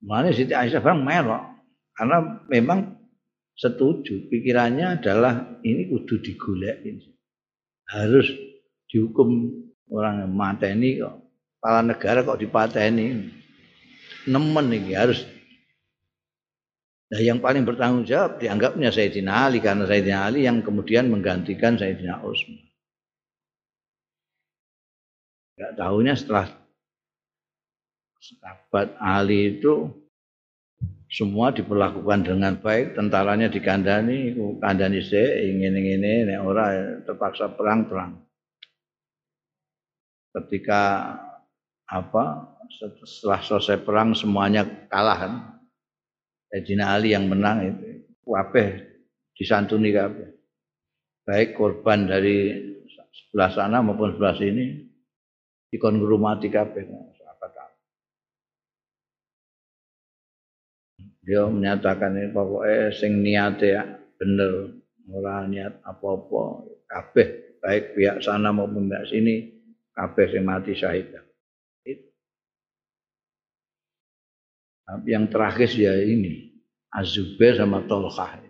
Mana 0.00 0.32
Siti 0.32 0.56
Aisyah 0.56 0.80
bang 0.80 1.04
melok 1.04 1.44
karena 1.92 2.16
memang 2.48 2.96
setuju 3.52 4.32
pikirannya 4.32 4.96
adalah 4.96 5.60
ini 5.60 5.92
kudu 5.92 6.24
digolek 6.24 6.80
harus 7.92 8.32
dihukum 8.88 9.52
orang 9.92 10.24
yang 10.24 10.32
mata 10.32 10.72
ini 10.72 11.04
kok 11.04 11.20
kepala 11.60 11.84
negara 11.84 12.24
kok 12.24 12.40
dipateni. 12.40 13.36
Nemen 14.24 14.66
ini 14.72 14.96
harus 14.96 15.28
Nah, 17.10 17.18
yang 17.18 17.42
paling 17.42 17.66
bertanggung 17.66 18.06
jawab 18.06 18.38
dianggapnya 18.38 18.94
Sayyidina 18.94 19.50
Ali 19.50 19.58
karena 19.58 19.82
Sayyidina 19.82 20.30
Ali 20.30 20.46
yang 20.46 20.62
kemudian 20.62 21.10
menggantikan 21.10 21.74
Sayyidina 21.74 22.22
Utsman. 22.22 22.62
Gak 25.58 25.74
tahunya 25.74 26.14
setelah 26.14 26.46
sahabat 28.16 28.94
Ali 29.02 29.58
itu 29.58 29.90
semua 31.10 31.50
diperlakukan 31.50 32.22
dengan 32.22 32.54
baik, 32.62 32.94
tentaranya 32.94 33.50
dikandani, 33.50 34.30
kandani 34.62 35.02
se 35.02 35.50
ingin 35.50 35.74
ingin 35.74 36.30
nek 36.30 36.40
ora 36.46 36.70
terpaksa 37.02 37.50
perang-perang. 37.58 38.22
Ketika 40.30 40.82
apa 41.90 42.54
setelah 42.70 43.42
selesai 43.42 43.82
perang 43.82 44.14
semuanya 44.14 44.62
kalah 44.86 45.58
Sayyidina 46.50 46.84
Ali 46.98 47.14
yang 47.14 47.30
menang 47.30 47.58
itu 47.62 48.02
kabeh 48.26 48.68
disantuni 49.38 49.94
kabeh. 49.94 50.28
Baik 51.22 51.54
korban 51.54 52.10
dari 52.10 52.58
sebelah 53.10 53.50
sana 53.54 53.78
maupun 53.80 54.18
sebelah 54.18 54.34
sini 54.34 54.90
dikon 55.70 56.02
ngurmati 56.02 56.50
kabeh 56.50 56.86
Dia 61.20 61.46
menyatakan 61.46 62.16
ini 62.16 62.32
pokoknya 62.34 62.90
sing 62.96 63.22
ya 63.22 63.52
bener 64.18 64.82
ora 65.14 65.46
niat 65.46 65.78
apa-apa 65.84 66.66
kabeh 66.90 67.60
baik 67.62 67.94
pihak 67.94 68.18
sana 68.24 68.50
maupun 68.50 68.90
pihak 68.90 69.06
sini 69.06 69.52
kabeh 69.94 70.26
sing 70.32 70.42
mati 70.42 70.74
syahid. 70.74 71.12
Tapi 71.12 71.92
yang 75.06 75.30
terakhir 75.30 75.70
ya 75.74 75.94
ini, 76.02 76.50
Azubair 76.90 77.58
sama 77.58 77.86
Tolkah. 77.86 78.42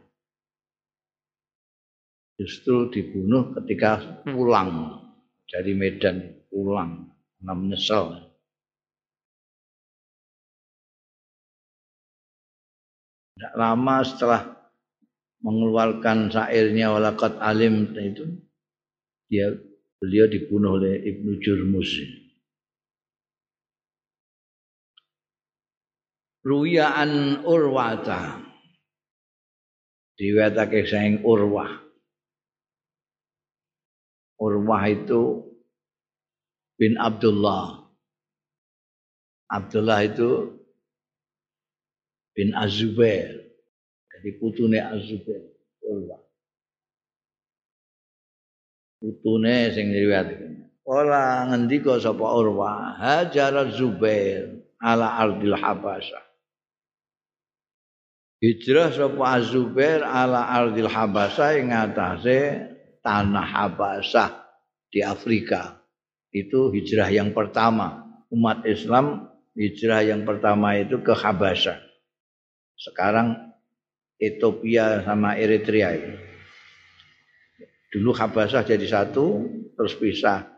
Justru 2.40 2.88
dibunuh 2.88 3.52
ketika 3.60 4.24
pulang 4.24 4.96
dari 5.44 5.76
Medan, 5.76 6.40
pulang, 6.48 7.12
karena 7.36 7.52
menyesal. 7.52 8.32
Tidak 13.36 13.54
lama 13.56 13.96
setelah 14.04 14.42
mengeluarkan 15.44 16.32
syairnya 16.32 16.92
walakat 16.92 17.36
alim 17.40 17.92
itu, 17.96 18.24
dia 19.28 19.52
beliau 20.00 20.28
dibunuh 20.28 20.80
oleh 20.80 21.00
Ibnu 21.00 21.40
Jurmus. 21.44 21.92
Ruya 26.40 26.96
an 26.96 27.44
Urwata. 27.44 28.40
Diwetake 30.16 30.88
saing 30.88 31.20
Urwah. 31.20 31.68
Urwah 34.40 34.84
itu 34.88 35.44
bin 36.80 36.96
Abdullah. 36.96 37.84
Abdullah 39.52 40.00
itu 40.00 40.56
bin 42.32 42.56
Azubair. 42.56 43.36
Jadi 44.08 44.30
putune 44.40 44.80
Azubair. 44.80 45.44
Urwah. 45.84 46.24
Putune 48.96 49.76
sing 49.76 49.92
riwayat. 49.92 50.40
Ora 50.88 51.44
ngendika 51.52 52.00
sapa 52.00 52.24
Urwah, 52.32 52.96
hajar 52.96 53.52
Zubair 53.76 54.56
ala 54.80 55.20
ardil 55.20 55.52
Habasyah. 55.52 56.29
Hijrah 58.40 58.90
sapa 58.90 59.36
Azubair 59.36 60.00
ala 60.00 60.48
ardil 60.48 60.88
Habasah 60.88 61.60
ing 61.60 61.70
atase 61.70 62.72
tanah 63.04 63.46
Habasah 63.46 64.48
di 64.88 65.04
Afrika. 65.04 65.78
Itu 66.32 66.72
hijrah 66.72 67.12
yang 67.12 67.36
pertama. 67.36 68.08
Umat 68.32 68.64
Islam 68.64 69.28
hijrah 69.54 70.02
yang 70.02 70.24
pertama 70.24 70.74
itu 70.80 70.98
ke 71.04 71.12
Habasah. 71.12 71.78
Sekarang 72.80 73.52
Ethiopia 74.16 75.04
sama 75.04 75.36
Eritrea. 75.36 75.96
Dulu 77.90 78.14
Habasah 78.14 78.64
jadi 78.64 78.86
satu, 78.86 79.44
terus 79.76 79.96
pisah. 79.98 80.48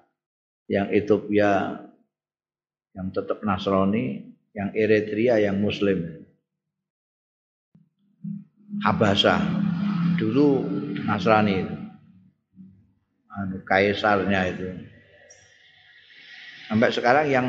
Yang 0.70 0.86
Ethiopia 1.02 1.50
yang 2.92 3.08
tetap 3.10 3.40
Nasrani, 3.42 4.36
yang 4.52 4.70
Eritrea 4.76 5.40
yang 5.40 5.58
Muslim. 5.58 6.21
Habasa. 8.82 9.38
Dulu 10.18 10.66
Nasrani 11.06 11.54
itu. 11.62 11.76
Anu, 13.32 13.56
kaisarnya 13.64 14.40
itu. 14.52 14.68
Sampai 16.68 16.90
sekarang 16.92 17.26
yang 17.28 17.48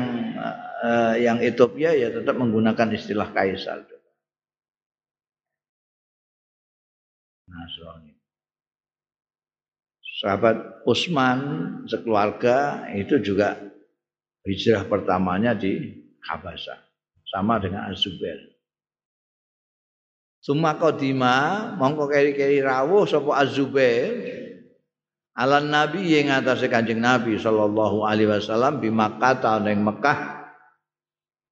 uh, 0.84 1.14
yang 1.16 1.40
Ethiopia 1.40 1.92
ya 1.92 2.08
tetap 2.14 2.38
menggunakan 2.38 2.88
istilah 2.94 3.28
kaisar. 3.34 3.84
Nasrani. 7.50 8.14
Sahabat 10.24 10.86
Utsman 10.88 11.38
sekeluarga 11.90 12.88
itu 12.94 13.20
juga 13.20 13.60
hijrah 14.46 14.86
pertamanya 14.86 15.52
di 15.52 16.00
Habasa. 16.24 16.80
Sama 17.28 17.60
dengan 17.60 17.90
Az-Zubair. 17.90 18.53
Suma 20.44 20.76
kodima 20.76 21.72
mongko 21.80 22.04
keri-keri 22.12 22.60
rawuh 22.60 23.08
sapa 23.08 23.40
Az-Zubair 23.40 24.12
ala 25.32 25.64
nabi 25.64 26.04
yang 26.04 26.36
atase 26.36 26.68
Kanjeng 26.68 27.00
Nabi 27.00 27.40
sallallahu 27.40 28.04
alaihi 28.04 28.28
wasallam 28.28 28.76
di 28.76 28.92
Makkah 28.92 29.64
ning 29.64 29.80
Mekah 29.80 30.44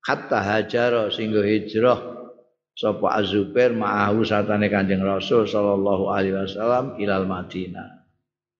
hatta 0.05 0.39
hajar 0.45 1.09
singgo 1.09 1.41
hijrah 1.41 2.05
sapa 2.77 3.17
Az-Zubair 3.17 3.73
ma'ahu 3.73 4.29
satane 4.29 4.69
Kanjeng 4.69 5.01
Rasul 5.01 5.49
sallallahu 5.49 6.13
alaihi 6.13 6.37
wasallam 6.37 7.01
ilal 7.01 7.25
Madinah. 7.25 8.05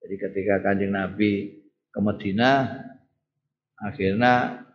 Jadi 0.01 0.15
ketika 0.17 0.65
Kanjeng 0.65 0.97
Nabi 0.97 1.61
ke 1.93 1.99
Madinah 2.01 2.81
akhirnya 3.85 4.65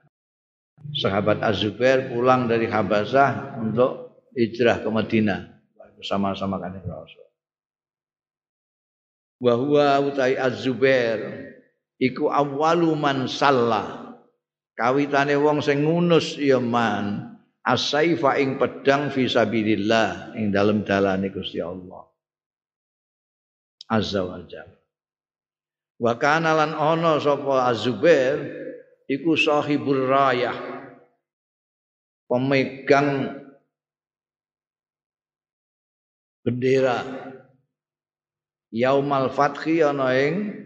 sahabat 0.94 1.42
Az-Zubair 1.42 2.14
pulang 2.14 2.46
dari 2.46 2.70
Habasah 2.70 3.58
untuk 3.58 4.07
hijrah 4.38 4.86
ke 4.86 4.88
Madinah 4.88 5.58
bersama-sama 5.98 6.62
kanjeng 6.62 6.86
Rasul. 6.86 7.26
Wa 9.42 9.54
huwa 9.58 9.98
utai 10.06 10.38
Az-Zubair 10.38 11.50
iku 11.98 12.30
awwalu 12.30 12.94
man 12.94 13.26
salla. 13.26 14.14
Kawitane 14.78 15.34
wong 15.34 15.58
sing 15.58 15.82
ngunus 15.82 16.38
ya 16.38 16.62
man 16.62 17.34
asaifa 17.66 18.38
ing 18.38 18.62
pedang 18.62 19.10
fi 19.10 19.26
sabilillah 19.26 20.38
ing 20.38 20.54
dalem 20.54 20.86
dalane 20.86 21.34
Gusti 21.34 21.58
Allah. 21.58 22.06
Azza 23.90 24.22
wa 24.22 24.38
Jalla. 24.46 24.78
Wa 25.98 26.14
kana 26.14 26.54
lan 26.54 26.78
ana 26.78 27.18
sapa 27.18 27.66
Az-Zubair 27.74 28.38
iku 29.10 29.34
sahibur 29.34 30.06
rayah 30.06 30.54
pemegang 32.30 33.34
bendera 36.48 37.04
Yaumal 38.72 39.28
Fathi 39.28 39.84
ana 39.84 40.16
ing 40.16 40.64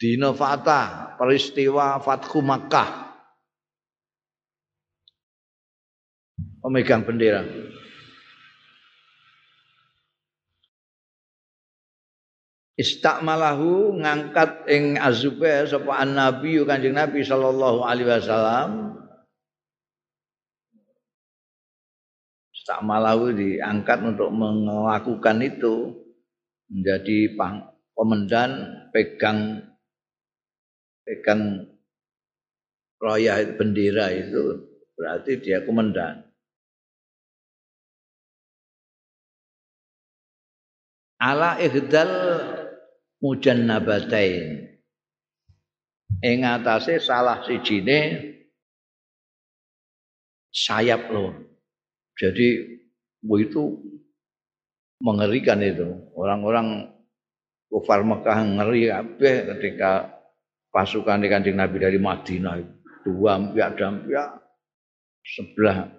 dina 0.00 0.32
Fatah, 0.32 1.16
peristiwa 1.16 2.00
Fathu 2.00 2.44
Makkah. 2.44 3.16
Pemegang 6.60 7.04
bendera. 7.04 7.44
Istakmalahu 12.74 14.02
ngangkat 14.02 14.66
ing 14.66 14.98
Azubair 14.98 15.68
sapa 15.68 16.00
an-nabi 16.00 16.58
Kanjeng 16.64 16.96
Nabi 16.96 17.22
sallallahu 17.22 17.86
alaihi 17.86 18.08
wasallam 18.10 18.98
tak 22.64 22.80
malau 22.80 23.28
diangkat 23.28 24.00
untuk 24.00 24.32
melakukan 24.32 25.38
itu 25.44 25.92
menjadi 26.72 27.36
komandan 27.92 28.50
pegang 28.90 29.68
pegang 31.04 31.68
roya 32.96 33.44
bendera 33.52 34.08
itu 34.16 34.64
berarti 34.96 35.32
dia 35.44 35.60
komandan. 35.60 36.24
Ala 41.20 41.60
ihdal 41.60 42.12
mujannabatain. 43.20 44.74
ing 46.24 46.40
atase 46.40 47.00
salah 47.04 47.44
sijine 47.44 48.32
sayap 50.48 51.12
lor. 51.12 51.53
Jadi 52.14 52.78
itu 53.24 53.62
mengerikan 55.02 55.58
itu. 55.60 55.88
Orang-orang 56.14 56.94
kufar 57.66 58.06
Mekah 58.06 58.38
ngeri 58.54 58.90
kabeh 58.90 59.36
ketika 59.54 60.14
pasukan 60.70 61.22
di 61.22 61.28
Kanjeng 61.30 61.58
Nabi 61.58 61.76
dari 61.82 61.98
Madinah 61.98 62.62
dua 63.02 63.36
pihak 63.52 63.76
dan 63.76 64.06
pihak 64.06 64.30
sebelah 65.26 65.90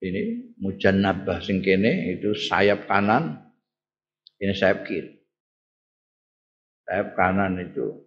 ini 0.00 0.54
mujannabah 0.56 1.44
sing 1.44 1.60
kene 1.60 2.16
itu 2.16 2.32
sayap 2.32 2.88
kanan 2.88 3.38
ini 4.40 4.56
sayap 4.56 4.88
kiri. 4.88 5.20
Sayap 6.88 7.12
kanan 7.14 7.60
itu 7.60 8.00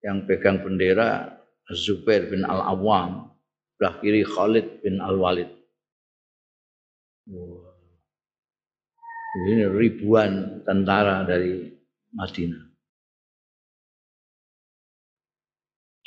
yang 0.00 0.24
pegang 0.24 0.64
bendera 0.64 1.36
Zubair 1.68 2.32
bin 2.32 2.48
Al-Awwam 2.48 3.28
sebelah 3.76 3.94
kiri 4.00 4.24
Khalid 4.24 4.80
bin 4.80 5.04
Al-Walid 5.04 5.57
ini 9.38 9.64
ribuan 9.68 10.64
tentara 10.64 11.28
dari 11.28 11.68
Madinah 12.16 12.68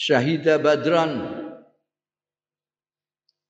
Syahida 0.01 0.57
Badran 0.57 1.11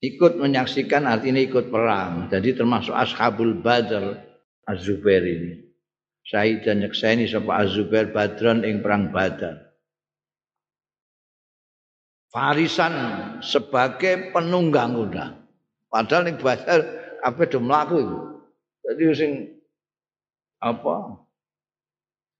ikut 0.03 0.35
menyaksikan 0.35 1.07
artinya 1.07 1.39
ikut 1.39 1.71
perang. 1.71 2.27
Jadi 2.27 2.59
termasuk 2.59 2.91
ashabul 2.91 3.55
badr 3.63 4.19
Az-Zubair 4.67 5.23
ini. 5.23 5.63
Syahid 6.27 6.67
dan 6.67 6.83
nyekseni 6.83 7.25
sapa 7.31 7.63
Az-Zubair 7.63 8.11
badran 8.11 8.67
ing 8.67 8.83
perang 8.83 9.15
badar. 9.15 9.71
Farisan 12.35 12.93
sebagai 13.39 14.35
penunggang 14.35 14.91
kuda. 14.91 15.39
Padahal 15.87 16.27
ning 16.27 16.37
badar 16.39 17.00
apa 17.21 17.45
do 17.45 17.61
mlaku 17.61 17.95
iku. 18.01 18.19
Jadi 18.81 19.03
sing 19.13 19.31
apa? 20.61 21.21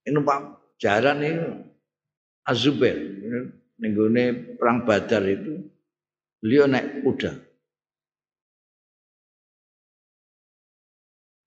Ini 0.09 0.17
Pak 0.17 0.39
jaran 0.81 1.21
ini 1.21 1.45
Az-Zubair. 2.49 2.97
Ning 3.81 3.93
perang 4.57 4.85
badar 4.85 5.25
itu 5.25 5.61
beliau 6.41 6.65
naik 6.65 7.05
kuda. 7.05 7.31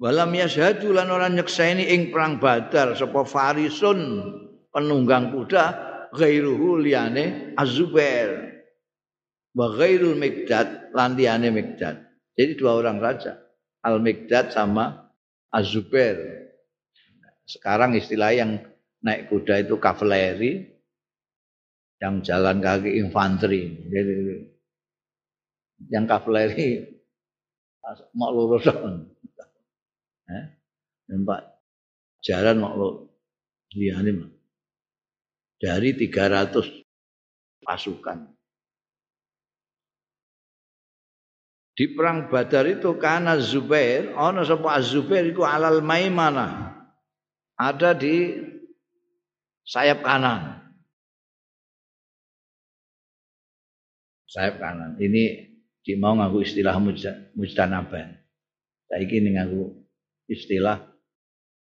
Walam 0.02 0.36
yashhadu 0.36 0.92
lan 0.92 1.08
ora 1.08 1.30
nyekseni 1.30 1.88
ing 1.88 2.12
perang 2.12 2.36
Badar 2.36 2.92
sapa 2.98 3.24
Farisun 3.24 4.26
penunggang 4.68 5.32
kuda 5.32 5.64
ghairuhu 6.12 6.82
liyane 6.82 7.54
Az-Zubair. 7.56 8.52
Wa 9.54 9.70
ghairul 9.72 10.18
Mikdad 10.18 10.92
lan 10.92 11.16
liyane. 11.16 11.48
Jadi 12.34 12.58
dua 12.58 12.82
orang 12.82 12.98
raja, 12.98 13.38
Al-Mikdad 13.86 14.50
sama 14.50 15.10
Az-Zubair. 15.54 16.50
Sekarang 17.46 17.94
istilah 17.94 18.34
yang 18.34 18.58
naik 19.04 19.30
kuda 19.30 19.62
itu 19.62 19.78
kavaleri, 19.78 20.74
yang 22.02 22.24
jalan 22.26 22.58
kaki 22.58 22.98
infanteri. 22.98 23.70
Jadi 23.86 24.14
yang 25.94 26.10
kavaleri 26.10 26.90
mau 28.16 28.32
lurus 28.32 28.66
Eh? 30.24 30.44
Nampak 31.12 31.60
jalan 32.24 32.64
liyane 33.76 34.10
mah. 34.16 34.30
Dari 35.60 35.92
300 35.92 36.64
pasukan. 37.60 38.33
Di 41.74 41.90
perang 41.90 42.30
Badar 42.30 42.70
itu 42.70 42.94
karena 43.02 43.34
Zubair, 43.42 44.14
ana 44.14 44.46
sapa 44.46 44.78
Az-Zubair 44.78 45.26
iku 45.26 45.42
alal 45.42 45.82
maimana. 45.82 46.70
Ada 47.58 47.98
di 47.98 48.38
sayap 49.66 50.06
kanan. 50.06 50.70
Sayap 54.30 54.62
kanan. 54.62 54.94
Ini 55.02 55.50
di 55.82 55.92
mau 55.98 56.14
ngaku 56.14 56.46
istilah 56.46 56.78
mujtanaban. 57.34 58.22
Saiki 58.87 59.18
ning 59.18 59.34
ngaku 59.34 59.74
istilah 60.30 60.78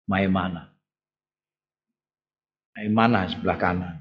maimana. 0.09 0.73
Maimana 2.73 3.29
sebelah 3.29 3.61
kanan. 3.61 4.00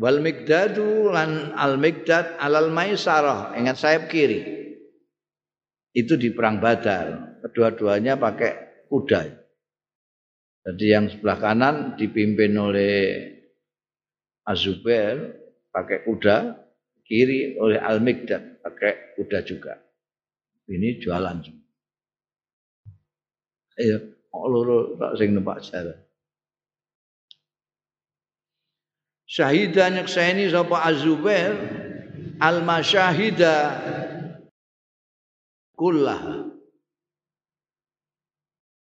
Wal 0.00 0.24
migdadu 0.24 1.12
lan 1.12 1.52
al 1.52 1.76
migdad 1.76 2.40
alal 2.40 2.72
maisarah 2.72 3.52
ingat 3.52 3.76
sayap 3.76 4.08
kiri. 4.08 4.40
Itu 5.92 6.16
di 6.16 6.32
perang 6.32 6.56
Badar. 6.56 7.36
Kedua-duanya 7.44 8.16
pakai 8.16 8.86
kuda. 8.88 9.20
Jadi 10.60 10.86
yang 10.88 11.08
sebelah 11.08 11.36
kanan 11.40 11.76
dipimpin 11.96 12.52
oleh 12.56 12.96
Azubair 14.44 15.36
pakai 15.72 16.04
kuda, 16.04 16.36
kiri 17.06 17.56
oleh 17.56 17.78
Al-Mikdad 17.78 18.62
pakai 18.62 19.16
kuda 19.16 19.38
juga. 19.46 19.74
Ini 20.70 21.02
jualan. 21.02 21.36
Ayo, 23.80 23.96
kok 24.30 24.46
loro 24.46 24.94
tak 25.00 25.12
sing 25.18 25.34
numpak 25.34 25.58
jalan. 25.64 25.96
Syahida 29.30 29.86
nyekseni 29.94 30.50
sapa 30.50 30.82
Azubair 30.82 31.54
al-masyahida 32.42 33.78
kullah. 35.78 36.50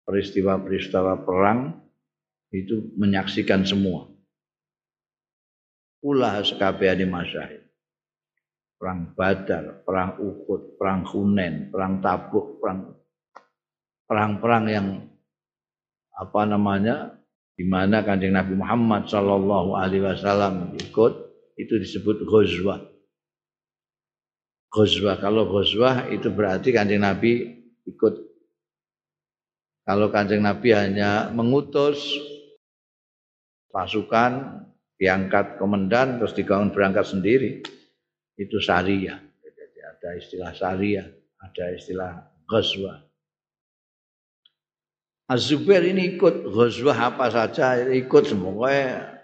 Peristiwa-peristiwa 0.06 1.26
perang 1.26 1.82
itu 2.54 2.94
menyaksikan 2.94 3.66
semua. 3.66 4.06
Kullah 5.98 6.40
sekabehane 6.46 7.04
masyahid 7.04 7.68
perang 8.78 9.10
Badar, 9.12 9.82
perang 9.82 10.22
Uhud, 10.22 10.78
perang 10.78 11.02
Hunen, 11.02 11.68
perang 11.74 11.98
Tabuk, 11.98 12.62
perang 12.62 12.94
perang-perang 14.06 14.64
yang 14.70 14.88
apa 16.14 16.40
namanya 16.46 17.17
di 17.58 17.66
mana 17.66 18.06
kanjeng 18.06 18.38
Nabi 18.38 18.54
Muhammad 18.54 19.10
Shallallahu 19.10 19.74
Alaihi 19.74 20.06
Wasallam 20.06 20.78
ikut 20.78 21.12
itu 21.58 21.74
disebut 21.74 22.22
ghazwah. 22.22 22.78
Ghazwah 24.70 25.18
kalau 25.18 25.50
ghazwah 25.50 26.06
itu 26.06 26.30
berarti 26.30 26.70
kanjeng 26.70 27.02
Nabi 27.02 27.58
ikut. 27.82 28.14
Kalau 29.82 30.06
kanjeng 30.14 30.46
Nabi 30.46 30.70
hanya 30.70 31.34
mengutus 31.34 31.98
pasukan 33.74 34.62
diangkat 34.94 35.58
komandan 35.58 36.22
terus 36.22 36.38
dibangun 36.38 36.70
berangkat 36.70 37.10
sendiri 37.10 37.58
itu 38.38 38.56
syariah. 38.62 39.18
Jadi 39.18 39.80
ada 39.82 40.08
istilah 40.14 40.52
syariah, 40.54 41.10
ada 41.42 41.64
istilah 41.74 42.12
ghazwah. 42.46 43.07
Az-Zubair 45.28 45.84
ini 45.84 46.16
ikut 46.16 46.48
ghazwah 46.48 47.12
apa 47.12 47.28
saja, 47.28 47.84
ikut 47.84 48.24
semuanya 48.32 49.20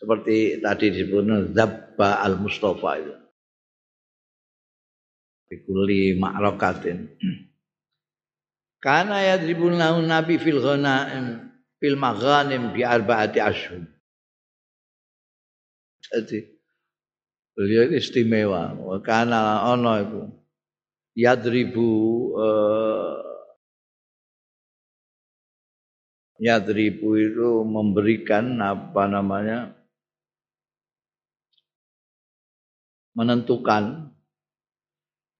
seperti 0.00 0.58
tadi 0.58 0.90
disebut 0.90 1.54
Zabba 1.54 2.24
al-Mustafa 2.24 2.90
itu. 2.98 3.14
Bikuli 5.52 6.16
ma'rakatin. 6.16 7.12
Karena 8.82 9.20
ya 9.22 9.36
dribun 9.38 9.78
nabi 9.78 10.40
fil 10.40 10.58
ghanaim 10.58 11.54
fil 11.76 11.94
maghanim 12.00 12.72
bi 12.72 12.82
arba'ati 12.82 13.38
ashhur. 13.38 13.84
Jadi 16.08 16.52
Beliau 17.52 17.92
istimewa. 17.92 18.72
Karena 19.04 19.68
ono 19.68 19.92
itu 20.00 20.22
yadribu 21.12 21.92
uh, 22.32 23.31
yadribu 26.42 27.14
itu 27.14 27.62
memberikan 27.62 28.58
apa 28.58 29.06
namanya 29.06 29.78
menentukan 33.14 34.10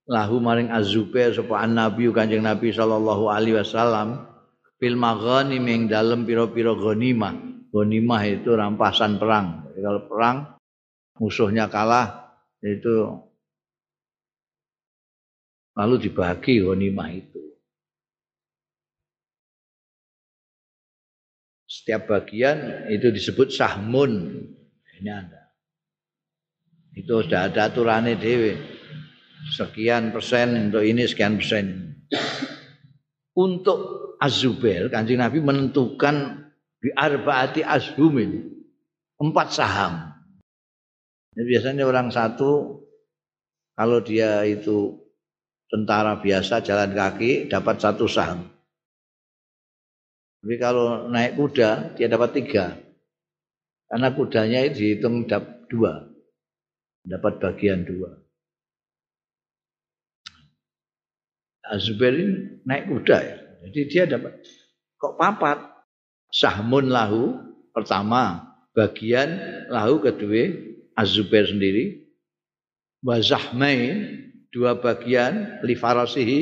lahu 0.06 0.38
maring 0.38 0.70
azubair 0.70 1.34
sapa 1.34 1.66
nabi 1.66 2.06
kanjeng 2.14 2.46
nabi 2.46 2.70
sallallahu 2.70 3.26
alaihi 3.26 3.58
wasallam 3.58 4.22
fil 4.78 4.94
maghanim 4.94 5.66
ing 5.66 5.90
dalem 5.90 6.22
pira-pira 6.22 6.70
ghanimah 6.78 7.34
ghanimah 7.74 8.22
itu 8.28 8.54
rampasan 8.54 9.18
perang 9.18 9.66
Jadi 9.72 9.80
kalau 9.82 10.02
perang 10.06 10.36
musuhnya 11.16 11.66
kalah 11.72 12.36
itu 12.60 13.08
lalu 15.72 15.96
dibagi 15.96 16.60
ghanimah 16.60 17.08
itu. 17.08 17.51
Setiap 21.82 22.06
bagian 22.06 22.86
itu 22.94 23.10
disebut 23.10 23.50
sahmun. 23.50 24.38
Ini 25.02 25.10
ada. 25.10 25.50
Itu 26.94 27.26
sudah 27.26 27.50
ada 27.50 27.66
aturannya 27.66 28.14
dewi. 28.22 28.54
Sekian 29.50 30.14
persen 30.14 30.70
untuk 30.70 30.86
ini, 30.86 31.02
sekian 31.10 31.42
persen. 31.42 31.98
Untuk 33.34 34.14
Azubair, 34.22 34.86
kanjeng 34.94 35.18
Nabi 35.18 35.42
menentukan 35.42 36.46
bi 36.78 36.94
arbaati 36.94 37.66
azhumin. 37.66 38.46
Empat 39.18 39.50
saham. 39.50 40.14
Jadi 41.34 41.46
biasanya 41.50 41.82
orang 41.82 42.14
satu 42.14 42.78
kalau 43.74 43.98
dia 44.06 44.46
itu 44.46 45.02
tentara 45.66 46.22
biasa 46.22 46.62
jalan 46.62 46.94
kaki 46.94 47.50
dapat 47.50 47.82
satu 47.82 48.06
saham. 48.06 48.46
Tapi 50.42 50.58
kalau 50.58 51.06
naik 51.06 51.38
kuda 51.38 51.94
dia 51.94 52.10
dapat 52.10 52.34
tiga. 52.34 52.74
Karena 53.86 54.10
kudanya 54.10 54.66
itu 54.66 54.82
dihitung 54.82 55.30
dapat 55.30 55.70
dua. 55.70 56.10
Dapat 57.06 57.38
bagian 57.38 57.86
dua. 57.86 58.10
Azubair 61.62 62.18
ini 62.18 62.58
naik 62.66 62.90
kuda 62.90 63.16
ya. 63.22 63.36
Jadi 63.70 63.80
dia 63.86 64.04
dapat 64.10 64.42
kok 64.98 65.14
papat. 65.14 65.70
Sahmun 66.32 66.88
lahu 66.88 67.36
pertama, 67.76 68.56
bagian 68.72 69.36
lahu 69.68 70.02
kedua 70.02 70.48
Azubair 70.98 71.46
sendiri. 71.46 72.02
Wazahmain 73.04 74.26
dua 74.50 74.80
bagian 74.80 75.62
li 75.62 75.78
farasihi 75.78 76.38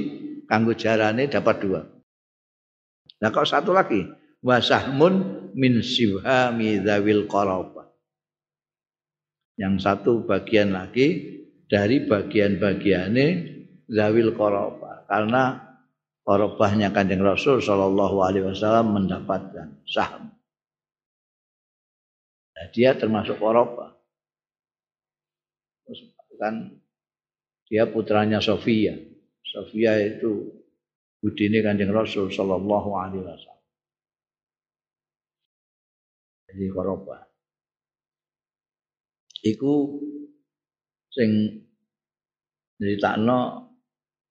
kanggo 0.48 0.72
jarane 0.72 1.28
dapat 1.28 1.56
dua. 1.60 1.99
Nah 3.20 3.28
kok 3.28 3.48
satu 3.48 3.76
lagi 3.76 4.08
wasahmun 4.40 5.14
min 5.52 5.84
sibhami 5.84 6.80
dzawil 6.80 7.28
qarabah. 7.28 7.88
Yang 9.60 9.74
satu 9.84 10.24
bagian 10.24 10.72
lagi 10.72 11.36
dari 11.68 12.08
bagian-bagiannya 12.08 13.28
zawil 13.92 14.32
qarabah 14.32 15.04
karena 15.04 15.42
qarabahnya 16.24 16.88
Kanjeng 16.96 17.20
Rasul 17.20 17.60
sallallahu 17.60 18.24
alaihi 18.24 18.48
wasallam 18.48 18.96
mendapatkan 18.96 19.84
saham. 19.84 20.32
Nah, 22.56 22.66
dia 22.72 22.96
termasuk 22.96 23.36
qarabah. 23.36 24.00
kan 26.40 26.72
dia 27.68 27.84
putranya 27.84 28.40
Sofia. 28.40 28.96
Sofia 29.44 29.92
itu 30.00 30.59
budine 31.20 31.60
Kanjeng 31.60 31.92
Rasul 31.92 32.32
sallallahu 32.32 32.90
alaihi 32.96 33.24
wasallam. 33.24 33.68
Jadi 36.50 36.66
koroba. 36.74 37.30
Iku 39.40 39.72
sing 41.12 41.30
nyeritakno 42.80 43.70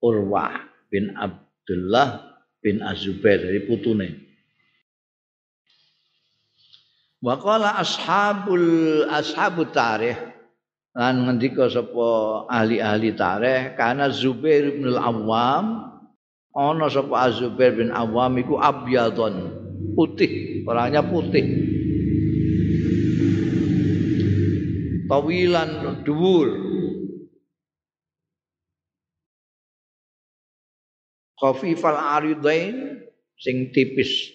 Urwah 0.03 0.53
bin 0.91 1.15
Abdullah 1.15 2.37
bin 2.59 2.83
Azubair 2.83 3.39
dari 3.39 3.63
putune. 3.63 4.09
Wa 7.19 7.35
qala 7.39 7.79
ashabul 7.79 9.03
ashabut 9.11 9.75
tarikh 9.75 10.19
lan 10.95 11.27
ngendika 11.27 11.67
sapa 11.67 12.07
ahli-ahli 12.47 13.11
tarikh 13.15 13.75
karena 13.75 14.07
Zubair 14.07 14.71
bin 14.71 14.87
Al-Awwam 14.95 15.98
ana 16.55 16.89
sapa 16.89 17.29
Azubair 17.29 17.77
bin 17.77 17.93
Awam 17.93 18.41
iku 18.41 18.57
abyadon 18.57 19.35
putih 19.93 20.63
orangnya 20.69 21.01
putih. 21.05 21.45
Tawilan 25.09 26.05
dhuwur. 26.05 26.49
Khafifal 31.41 31.97
aridain 31.97 33.01
sing 33.41 33.73
tipis. 33.73 34.29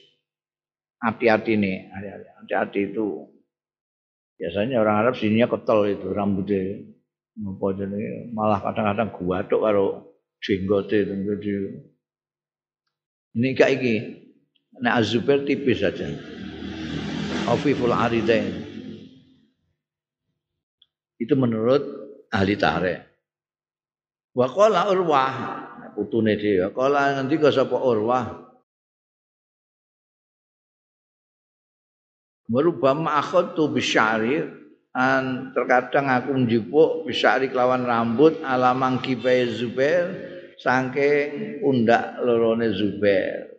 Hati-hati 0.98 1.54
nih 1.54 1.92
hati-hati 2.42 2.90
itu. 2.90 3.28
Biasanya 4.34 4.82
orang 4.82 4.96
Arab 5.06 5.14
sininya 5.14 5.46
ketel 5.46 5.94
itu 5.94 6.10
rambutnya. 6.10 6.82
Malah 8.34 8.58
kadang-kadang 8.58 9.14
guaduk 9.14 9.60
karo 9.62 9.86
jenggote 10.42 11.06
itu 11.06 11.14
ini 13.34 13.52
kayak 13.52 13.72
iki. 13.78 13.96
Nek 14.78 14.94
Azubair 14.98 15.46
tipis 15.46 15.82
saja. 15.82 16.10
Afiful 17.46 17.94
Aridain. 17.94 18.62
Itu 21.18 21.38
menurut 21.38 21.82
ahli 22.30 22.58
tarikh. 22.58 23.06
Wa 24.34 24.50
qala 24.50 24.90
Urwah, 24.90 25.34
putune 25.94 26.34
dhewe. 26.34 26.74
Qala 26.74 27.22
nanti 27.22 27.38
kok 27.38 27.54
sapa 27.54 27.78
Urwah? 27.78 28.42
Merubah 32.50 32.98
akhadtu 33.22 33.70
bisyari 33.70 34.42
an 34.92 35.54
terkadang 35.56 36.12
aku 36.12 36.34
njupuk 36.38 37.08
bisyari 37.08 37.48
kelawan 37.48 37.88
rambut 37.88 38.36
alamang 38.44 39.00
kibai 39.00 39.48
Zubair 39.48 40.33
saking 40.64 41.60
pundak 41.60 42.16
lorone 42.24 42.72
Zubair. 42.72 43.52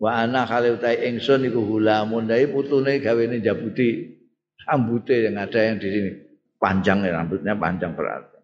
Wa 0.00 0.24
ana 0.24 0.48
kale 0.48 0.74
utai 0.80 1.04
ingsun 1.12 1.44
iku 1.52 1.60
hulamun 1.60 2.24
dai 2.24 2.48
putune 2.48 2.98
gawene 2.98 3.44
jabuti 3.44 4.16
rambute 4.64 5.28
yang 5.28 5.36
ada 5.36 5.60
yang 5.60 5.76
di 5.76 5.88
sini. 5.92 6.10
Panjang 6.56 7.04
ya 7.04 7.20
rambutnya 7.20 7.52
panjang 7.54 7.92
berarti. 7.92 8.40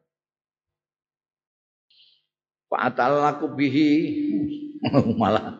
Fa'atallaku 2.70 3.56
bihi 3.56 3.88
malah 5.20 5.58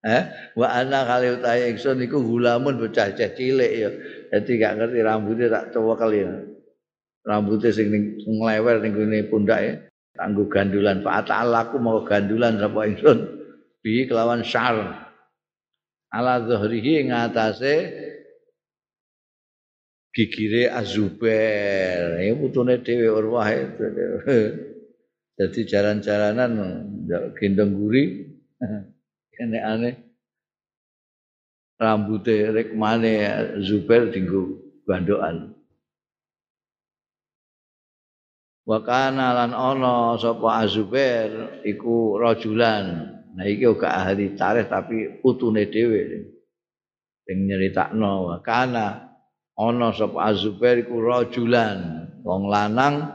eh 0.00 0.24
wa 0.56 0.66
ana 0.72 1.04
kali 1.04 1.36
utai 1.36 1.70
ingsun 1.76 2.00
iku 2.00 2.18
hulamun 2.24 2.80
bocah 2.80 3.12
cilik 3.14 3.72
ya. 3.76 3.90
Dadi 4.32 4.52
gak 4.56 4.80
ngerti 4.80 4.98
rambutnya 5.04 5.46
tak 5.52 5.76
coba 5.76 6.00
kali 6.00 6.24
ya. 6.24 6.32
Rambutnya 7.22 7.70
sing 7.70 7.92
nglewer 8.24 8.80
ning 8.80 8.96
gone 8.96 9.20
pundake 9.28 9.89
kanggo 10.16 10.46
gandulan 10.50 11.02
fa 11.04 11.22
ta'alaku 11.22 11.76
mau 11.78 12.02
gandulan 12.02 12.58
sapa 12.58 12.80
ingsun 12.86 13.18
bi 13.84 14.06
kelawan 14.06 14.42
syar. 14.44 15.08
Ala 16.10 16.42
zuhrihi 16.42 17.06
ngatasé 17.06 17.74
gigire 20.10 20.66
azubair. 20.66 22.18
Ya 22.18 22.34
putune 22.34 22.82
dhewe 22.82 23.08
urwah 23.14 23.46
itu. 23.54 23.84
Jadi 25.38 25.60
jalan-jalanan 25.64 26.52
gendong 27.38 27.72
guri. 27.78 28.04
Ini 29.40 29.56
aneh 29.56 30.10
rambutnya 31.80 32.52
rek 32.52 32.76
mana 32.76 33.56
Zubair 33.64 34.12
tinggu 34.12 34.60
bandoan 34.84 35.56
wa 38.70 38.78
kana 38.86 39.34
lan 39.34 39.50
ana 39.50 40.14
sapa 40.14 40.62
Azubair 40.62 41.58
iku 41.66 42.22
rajulan. 42.22 43.18
Nah 43.34 43.46
iki 43.46 43.66
uga 43.66 43.98
ahli 43.98 44.38
tarikh 44.38 44.70
tapi 44.70 45.18
putune 45.18 45.66
dhewe. 45.66 46.30
Sing 47.26 47.50
nyeritakno 47.50 48.30
wa 48.30 48.38
kana 48.38 49.10
ana 49.58 49.90
sapa 49.90 50.30
Azubair 50.30 50.86
iku 50.86 51.02
rajulan. 51.02 52.06
Wong 52.22 52.46
lanang 52.46 53.10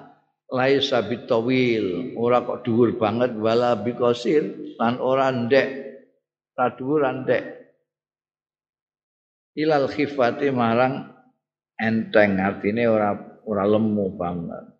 laisa 0.52 1.08
bitawil. 1.08 2.20
Ora 2.20 2.44
kok 2.44 2.68
dhuwur 2.68 3.00
banget 3.00 3.40
wala 3.40 3.80
bikosir 3.80 4.76
lan 4.76 5.00
ora 5.00 5.32
ndek. 5.32 5.68
Ra 6.60 6.76
dhuwur 6.76 7.08
ndek. 7.24 7.44
Ilal 9.56 9.88
khifati 9.88 10.52
marang 10.52 11.16
enteng 11.80 12.44
artine 12.44 12.92
ora 12.92 13.16
ora 13.48 13.64
lemu 13.64 14.20
banget 14.20 14.75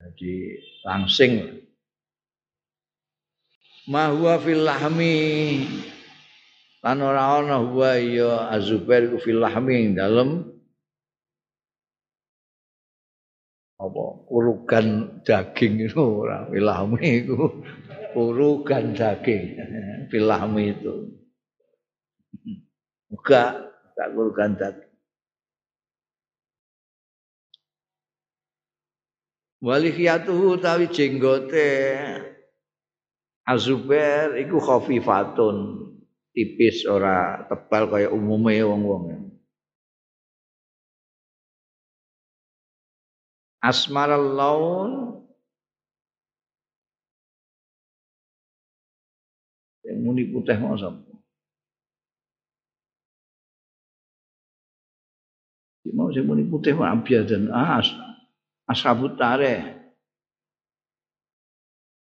Jadi 0.00 0.34
langsing. 0.84 1.32
Ma 3.88 4.12
huwa 4.12 4.36
fil 4.42 4.62
lahmi. 4.66 5.16
Lan 6.84 6.98
ora 7.02 7.42
ana 7.42 7.62
huwa 7.62 7.96
ya 7.98 8.50
azubair 8.52 9.08
ku 9.10 9.16
fil 9.18 9.40
lahmi 9.40 9.96
dalem. 9.96 10.46
Apa? 13.76 14.04
Urugan 14.32 15.20
daging 15.22 15.86
itu 15.86 16.00
ora 16.00 16.48
fil 16.50 16.66
lahmi 16.66 17.06
iku. 17.24 17.62
Urugan 18.16 18.96
daging. 18.96 19.44
Fil 20.10 20.22
lahmi 20.22 20.70
itu. 20.70 20.94
Buka 23.10 23.58
tak 23.98 24.08
urugan 24.14 24.54
daging 24.54 24.85
walihiyatuhu 29.64 30.60
tawi 30.60 30.86
jenggote 30.92 31.68
Azubair 33.46 34.34
iku 34.42 34.58
khafifatun 34.58 35.86
tipis 36.34 36.82
ora 36.82 37.46
tebal 37.46 37.86
kaya 37.86 38.10
umume 38.10 38.58
wong-wong. 38.58 39.30
Asmaral 43.62 44.34
laun 44.34 44.90
yang 49.86 50.02
muni 50.02 50.26
putih 50.26 50.58
mau 50.58 50.74
sapa? 50.74 51.06
Mau 55.94 56.10
sing 56.10 56.26
muni 56.26 56.42
putih 56.50 56.74
as 56.82 57.86
ashabut 58.66 59.14
tareh. 59.14 59.78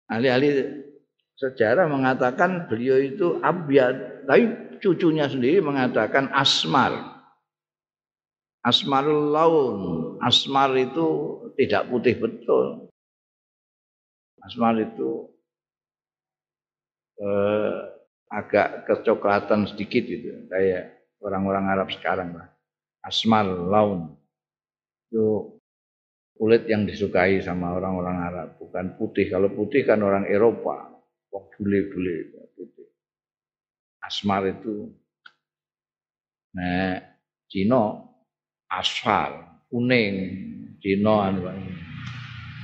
Ahli-ahli 0.08 0.50
sejarah 1.40 1.88
mengatakan 1.88 2.68
beliau 2.68 3.00
itu 3.00 3.40
abyad, 3.40 4.28
tapi 4.28 4.44
cucunya 4.80 5.28
sendiri 5.28 5.64
mengatakan 5.64 6.32
asmar. 6.36 7.14
Asmarul 8.64 9.36
laun, 9.36 9.78
asmar 10.24 10.72
itu 10.80 11.08
tidak 11.60 11.92
putih 11.92 12.16
betul. 12.16 12.88
Asmar 14.40 14.80
itu 14.80 15.28
eh, 17.20 17.76
agak 18.32 18.88
kecoklatan 18.88 19.68
sedikit 19.68 20.04
itu, 20.08 20.48
kayak 20.48 20.96
orang-orang 21.20 21.66
Arab 21.76 21.92
sekarang 21.92 22.40
lah. 22.40 22.48
Asmar 23.04 23.44
laun 23.44 24.16
itu 25.12 25.60
kulit 26.34 26.66
yang 26.66 26.84
disukai 26.90 27.40
sama 27.40 27.78
orang-orang 27.78 28.18
Arab, 28.26 28.48
bukan 28.58 28.98
putih. 28.98 29.30
Kalau 29.30 29.54
putih 29.54 29.86
kan 29.86 30.02
orang 30.02 30.26
Eropa, 30.26 30.90
wong 31.30 31.46
bule-bule 31.58 32.50
putih. 32.58 32.88
Asmar 34.04 34.44
itu 34.50 34.92
nah 36.54 37.02
Cina 37.50 37.98
asfal, 38.70 39.64
kuning, 39.70 40.16
Cina 40.82 41.30
anu 41.30 41.50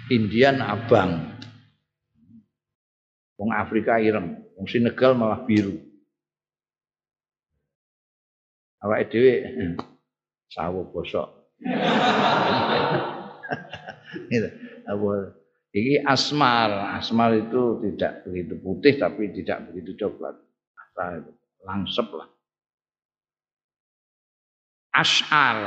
Indian 0.10 0.62
abang. 0.66 1.30
Wong 3.40 3.56
Afrika 3.56 4.02
ireng, 4.02 4.36
wong 4.58 4.68
Senegal 4.68 5.16
malah 5.16 5.46
biru. 5.48 5.80
Awake 8.84 9.08
dhewe 9.12 9.34
sawo 10.50 10.88
bosok. 10.92 11.28
Gitu. 14.32 14.50
Ini 15.70 16.02
asmar, 16.02 16.98
asmar 16.98 17.38
itu 17.38 17.78
tidak 17.86 18.26
begitu 18.26 18.58
putih 18.58 18.98
tapi 18.98 19.30
tidak 19.30 19.70
begitu 19.70 19.94
coklat. 20.02 20.34
Asal 20.74 21.30
langsep 21.62 22.08
lah. 22.10 22.30
As'ar, 24.90 25.58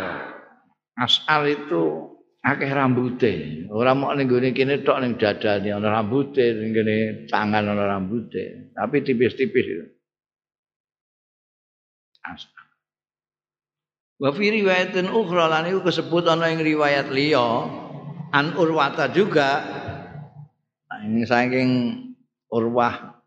as'ar 0.99 1.43
itu 1.47 1.83
akeh 2.43 2.72
rambute. 2.74 3.64
Ora 3.70 3.95
mau 3.95 4.11
ning 4.12 4.26
gone 4.26 4.51
kene 4.51 4.83
tok 4.83 4.99
ning 4.99 5.14
dadane 5.14 5.70
ana 5.70 6.03
rambute, 6.03 6.43
ning 6.59 6.74
tangan 7.30 7.70
ana 7.70 7.87
rambute, 7.87 8.74
tapi 8.74 9.07
tipis-tipis 9.07 9.66
itu. 9.70 9.87
As'ar. 12.26 12.61
Wa 14.23 14.31
fi 14.31 14.55
riwayatin 14.55 15.11
ukhra 15.11 15.51
lan 15.51 15.66
iku 15.66 15.83
kesebut 15.83 16.31
ana 16.31 16.47
ing 16.55 16.62
riwayat 16.62 17.11
liya. 17.11 17.66
An 18.31 18.55
Urwata 18.55 19.11
juga. 19.11 19.66
Ini 21.03 21.27
saking 21.27 21.70
Urwah. 22.47 23.18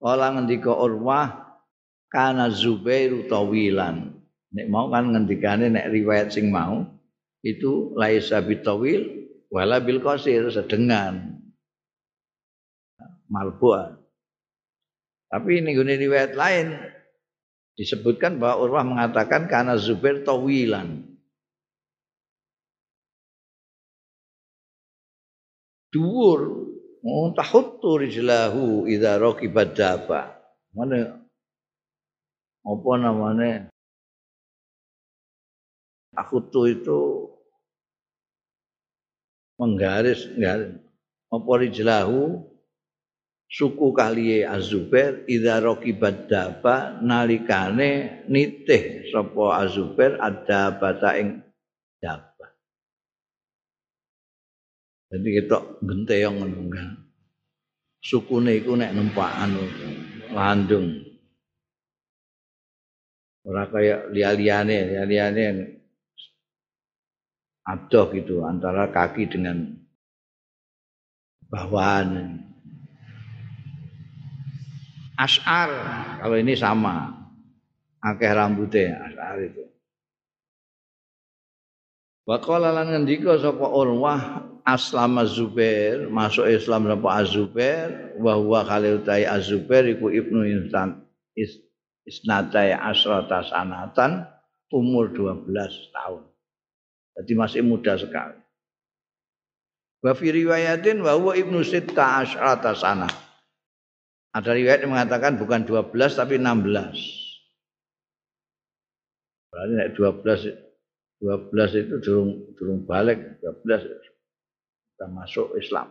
Kala 0.00 0.32
ngendika 0.32 0.72
Urwah 0.72 1.60
kana 2.08 2.48
Zubair 2.48 3.28
tawilan. 3.28 4.16
Nek 4.48 4.66
mau 4.72 4.88
kan 4.88 5.12
ngendikane 5.12 5.68
nek 5.68 5.92
riwayat 5.92 6.32
sing 6.32 6.48
mau 6.48 6.88
itu 7.44 7.92
laisa 7.92 8.40
bitawil 8.40 9.28
wala 9.52 9.76
bil 9.84 10.00
qasir 10.00 10.48
sedengan. 10.48 11.36
Malbuan 13.28 14.08
tapi 15.28 15.60
ini 15.60 15.76
gune 15.76 15.94
riwayat 16.00 16.32
lain 16.32 16.72
disebutkan 17.78 18.42
bahwa 18.42 18.66
Urwah 18.66 18.84
mengatakan 18.84 19.46
karena 19.46 19.78
Zubair 19.78 20.26
tawilan 20.26 21.06
dhuwur 25.94 26.68
Oh, 26.98 27.30
tahuttu 27.30 28.02
rijlahu 28.02 28.90
idza 28.90 29.22
raqibat 29.22 29.78
daba. 29.78 30.34
Mana 30.74 31.22
apa 32.66 32.90
namanya? 32.98 33.70
Akhutu 36.18 36.66
itu 36.66 37.30
menggaris 39.56 40.26
garis 40.34 40.74
apa 41.30 41.52
rijlahu 41.54 42.42
suku 43.48 43.96
kaliye 43.96 44.44
Azubair 44.44 45.24
idza 45.24 45.58
raqibat 45.64 46.28
daba 46.28 47.00
nalikane 47.00 48.22
nitih 48.28 49.08
sapa 49.08 49.64
Azubair 49.64 50.20
ada 50.20 50.76
bata 50.76 51.16
ing 51.16 51.40
daba. 51.98 52.46
Jadi 55.08 55.28
kita 55.40 55.58
genteyong 55.80 56.36
ngono 56.44 56.60
kan. 56.68 56.88
Sukune 57.98 58.60
iku 58.60 58.76
nek 58.76 58.94
numpak 58.94 59.30
anu 59.40 59.64
landung. 60.30 61.08
Ora 63.48 63.64
kaya 63.72 64.12
liya-liyane, 64.12 64.92
liya-liyane 64.92 65.44
adoh 67.64 68.12
gitu 68.12 68.44
antara 68.44 68.92
kaki 68.92 69.24
dengan 69.32 69.72
bawahan. 71.48 72.47
As'ar 75.18 75.70
kalau 76.22 76.38
ini 76.38 76.54
sama. 76.54 77.10
Akeh 77.98 78.30
rambutnya 78.30 79.02
as'ar 79.10 79.42
itu. 79.42 79.66
Wa 82.22 82.38
qala 82.38 82.70
lan 82.70 82.94
ngendika 82.94 83.34
sapa 83.42 83.66
Urwah 83.66 84.46
aslama 84.62 85.26
Zubair 85.26 86.06
masuk 86.06 86.46
Islam 86.46 86.86
sapa 86.86 87.08
Azubair 87.24 88.14
wa 88.22 88.38
huwa 88.38 88.62
khalil 88.62 89.02
tai 89.02 89.26
Azubair 89.26 89.90
iku 89.90 90.12
ibnu 90.14 90.46
insan 90.46 91.02
is, 91.34 91.58
isnatai 92.06 92.76
asrata 92.76 93.42
sanatan 93.42 94.28
umur 94.70 95.10
12 95.10 95.50
tahun. 95.90 96.22
Jadi 97.18 97.32
masih 97.34 97.62
muda 97.66 97.98
sekali. 97.98 98.38
Wa 99.98 100.14
fi 100.14 100.30
riwayatin 100.30 101.02
wa 101.02 101.18
huwa 101.18 101.34
ibnu 101.34 101.66
sitta 101.66 102.22
asrata 102.22 102.76
sana. 102.78 103.27
Ada 104.36 104.52
riwayat 104.52 104.84
yang 104.84 104.92
mengatakan 104.92 105.40
bukan 105.40 105.64
12 105.64 105.92
tapi 106.18 106.36
16. 106.36 106.68
Berarti 109.48 109.74
12 109.96 110.68
12 111.18 111.82
itu 111.82 111.94
durung 111.98 112.30
durung 112.54 112.80
balik 112.86 113.42
12 113.42 113.90
sudah 114.94 115.08
masuk 115.10 115.58
Islam. 115.58 115.90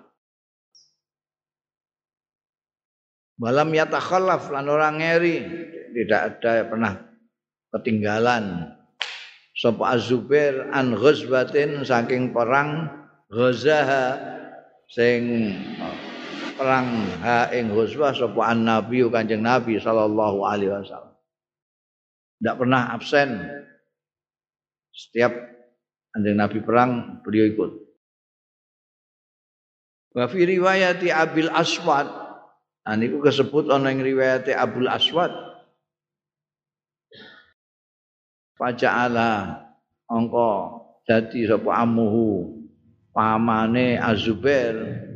Malam 3.38 3.70
yatakhallaf 3.70 4.50
lan 4.50 4.66
orang 4.66 4.98
ngeri 5.04 5.38
tidak 5.94 6.42
ada 6.42 6.66
pernah 6.66 6.94
ketinggalan 7.76 8.74
sapa 9.54 9.94
Az-Zubair 9.94 10.74
an 10.74 10.98
ghazwatin 10.98 11.86
saking 11.86 12.34
perang 12.34 12.90
ghazaha 13.30 14.18
sing 14.90 15.54
perang 16.58 16.88
ha 17.22 17.54
ing 17.54 17.70
ghazwah 17.70 18.12
sapa 18.12 18.52
nabi 18.58 19.06
kanjeng 19.08 19.46
nabi 19.46 19.78
sallallahu 19.78 20.42
alaihi 20.44 20.74
wasallam. 20.74 21.14
Tidak 22.38 22.56
pernah 22.58 22.94
absen 22.94 23.30
setiap 24.94 25.34
anjing 26.14 26.38
Nabi 26.38 26.62
perang 26.62 27.22
beliau 27.22 27.46
ikut. 27.50 27.72
Wa 30.18 30.26
fi 30.26 30.40
riwayati 30.46 31.14
Abil 31.14 31.50
Aswad. 31.50 32.10
Nah 32.86 32.96
niku 32.98 33.22
kesebut 33.22 33.70
ana 33.70 33.94
ing 33.94 34.02
riwayate 34.02 34.54
Abul 34.54 34.90
Aswad. 34.90 35.34
Faja'ala 38.58 39.62
angka 40.10 40.82
dadi 41.06 41.46
sapa 41.46 41.78
amuhu 41.78 42.58
pamane 43.14 44.02
Azubair. 44.02 45.07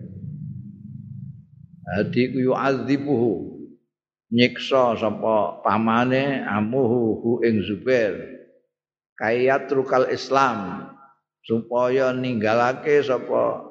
Dadi 1.91 2.31
ku 2.31 2.39
yu'adzibuhu. 2.39 3.59
Nyiksa 4.31 4.95
sapa 4.95 5.59
pamane 5.59 6.39
amuhu 6.47 7.19
hu 7.19 7.31
ing 7.43 7.59
Zubair. 7.67 8.15
Kayat 9.19 9.67
rukal 9.75 10.07
Islam. 10.07 10.87
Supaya 11.43 12.15
ninggalake 12.15 13.03
sapa 13.03 13.67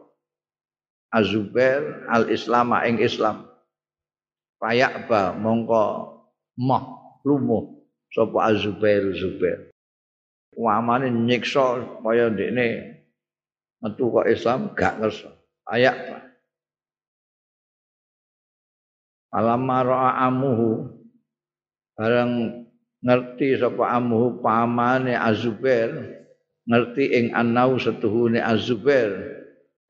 Azubair 1.08 2.04
al 2.12 2.28
Islam 2.28 2.76
ing 2.84 3.00
Islam. 3.00 3.48
Payak 4.60 5.08
ba 5.08 5.32
mongko 5.32 5.84
moh 6.60 6.84
lumuh 7.24 7.80
sapa 8.12 8.52
Azubair 8.52 9.16
Zubair. 9.16 9.72
Wamane 10.60 11.08
nyiksa 11.08 11.82
kaya 12.04 12.28
ndekne 12.28 13.00
metu 13.80 14.12
kok 14.12 14.28
Islam 14.28 14.76
gak 14.76 15.00
ngersa. 15.00 15.32
Ayak 15.72 15.96
Alamma 19.31 19.78
ra'a 19.87 20.11
amuhu. 20.26 20.91
Bareng 21.95 22.66
ngerti 23.01 23.61
sapa 23.61 23.97
amuhu 23.97 24.43
pamane 24.43 25.14
Azubair 25.14 26.20
ngerti 26.66 27.05
ing 27.14 27.26
anau 27.35 27.78
setuhune 27.78 28.43
Azubair. 28.43 29.39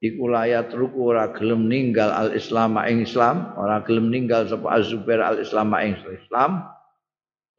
Iku 0.01 0.33
layat 0.33 0.73
ruku 0.73 1.13
ora 1.13 1.29
gelem 1.37 1.69
ninggal 1.69 2.09
al 2.09 2.33
Islam 2.33 2.81
ing 2.89 3.05
Islam 3.05 3.53
ora 3.61 3.85
gelem 3.85 4.09
ninggal 4.09 4.49
sapa 4.49 4.81
Azubair 4.81 5.21
al 5.21 5.41
Islam 5.41 5.77
ing 5.77 5.97
Islam. 6.09 6.65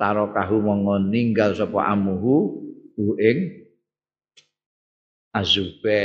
Tarokahu 0.01 0.57
monggo 0.65 0.97
ninggal 0.97 1.53
sapa 1.53 1.85
amuhu 1.85 2.65
hu 2.97 3.17
ing 3.21 3.61
azube 5.31 6.03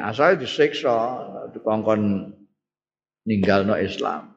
asal 0.00 0.40
disiksa 0.40 0.96
dikongkon 1.52 2.32
ninggalno 3.28 3.76
Islam 3.76 4.33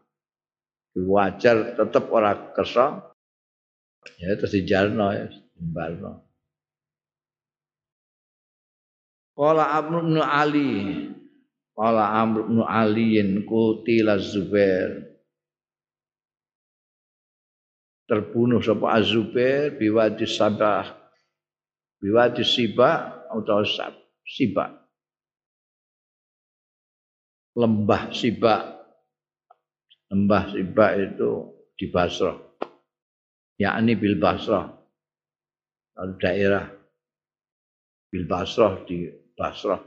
wajar 1.05 1.77
tetep 1.77 2.09
ora 2.09 2.33
kersa. 2.55 3.13
Ya 4.17 4.33
terus 4.39 4.55
dijarno 4.55 5.13
ya 5.13 5.27
dimbalno. 5.53 6.25
Qala 9.37 9.77
Amr 9.77 9.93
bin 10.01 10.17
Ali. 10.17 10.73
Qala 11.77 12.17
Amr 12.17 12.49
bin 12.49 12.63
Ali 12.65 13.21
kutila 13.45 14.17
Zubair. 14.17 15.05
Terbunuh 18.07 18.63
sapa 18.63 18.95
Azubair 18.97 19.75
biwadi 19.75 20.25
Sabah. 20.25 20.95
Biwadi 21.99 22.41
Siba 22.41 23.21
atau 23.29 23.61
Siba. 24.23 24.65
Lembah 27.57 28.13
Siba 28.13 28.76
lembah 30.11 30.51
Siba 30.51 30.87
itu 30.95 31.31
di 31.75 31.85
Basrah. 31.91 32.37
Yakni 33.57 33.93
bil 33.97 34.17
Basrah. 34.21 34.67
Lalu 35.97 36.13
daerah 36.21 36.65
bil 38.11 38.25
Basrah 38.29 38.85
di 38.85 39.09
Basrah. 39.33 39.81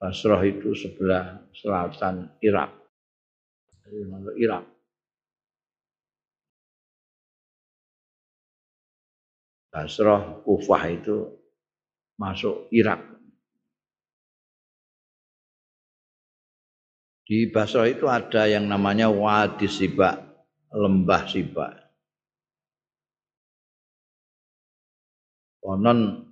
Basrah 0.00 0.40
itu 0.48 0.72
sebelah 0.72 1.44
selatan 1.52 2.40
Irak. 2.40 2.72
Irak. 4.40 4.64
Basrah, 9.70 10.42
Kufah 10.42 10.82
itu 10.90 11.16
masuk 12.18 12.66
Irak. 12.74 13.09
Di 17.30 17.46
Basrah 17.46 17.86
itu 17.86 18.10
ada 18.10 18.50
yang 18.50 18.66
namanya 18.66 19.06
Wadi 19.06 19.70
Siba, 19.70 20.18
lembah 20.74 21.30
Siba. 21.30 21.70
Konon 25.62 26.26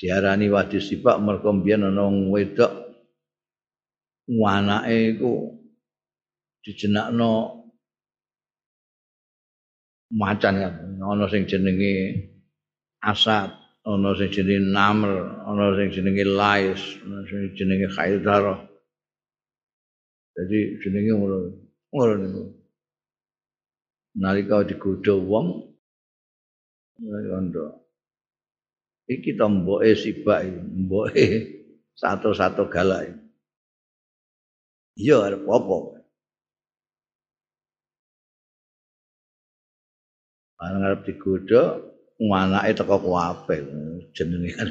diarani 0.00 0.48
Wadi 0.48 0.80
Siba 0.80 1.20
mergo 1.20 1.52
mbiyen 1.52 1.92
ana 1.92 2.08
wedok 2.32 2.72
anake 4.32 5.12
iku 5.12 5.60
dijenakno 6.64 7.60
macan 10.16 10.54
kan 10.56 10.74
ana 11.04 11.28
sing 11.28 11.44
jenenge 11.44 12.16
Asad, 13.04 13.52
ana 13.84 14.16
sing 14.16 14.32
jenenge 14.32 14.72
Namr, 14.72 15.44
ana 15.44 15.76
sing 15.76 15.92
jenenge 15.92 16.24
Lais, 16.24 16.80
ana 17.04 17.28
sing 17.28 17.52
jenenge 17.60 17.92
Khaidar. 17.92 18.69
Jadi 20.40 20.80
jenenge 20.80 21.12
ngono. 21.12 21.36
Ngono 21.92 22.12
niku. 22.16 22.42
Nalika 24.16 24.64
digodha 24.64 25.12
wong 25.12 25.46
ngono. 27.04 27.64
Iki 29.10 29.36
to 29.36 29.46
mboke 29.52 29.92
sibak 29.92 30.48
mboke 30.48 31.24
satu-satu 32.00 32.72
galak. 32.72 33.12
Iya 34.96 35.28
arep 35.28 35.44
apa? 35.44 35.76
Barang 40.56 40.82
arep 40.88 41.00
digodha 41.04 41.84
anake 42.20 42.76
teko 42.76 42.96
kuwape 43.00 43.56
jenenge 44.12 44.52
kan 44.56 44.68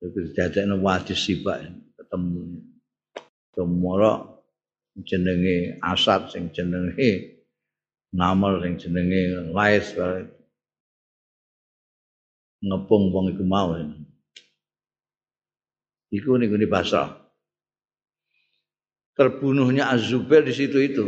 iku 0.00 0.18
dadekno 0.32 0.80
wadi 0.80 1.12
sibak 1.12 1.60
ketemu 1.96 2.72
Tumoro 3.52 4.31
jenenge 5.00 5.80
Asad 5.80 6.28
sing 6.28 6.52
jenenge 6.52 7.40
Namel 8.12 8.60
sing 8.60 8.76
jenenge 8.76 9.52
Lais 9.56 9.96
ngepung 12.62 13.10
wong 13.10 13.34
iku 13.34 13.42
mau. 13.42 13.74
Iku 16.12 16.36
niku 16.38 16.54
di 16.60 16.68
Basrah 16.68 17.22
terbunuhnya 19.16 19.92
Az-Zubair 19.92 20.44
di 20.44 20.54
situ 20.56 20.78
itu. 20.80 21.06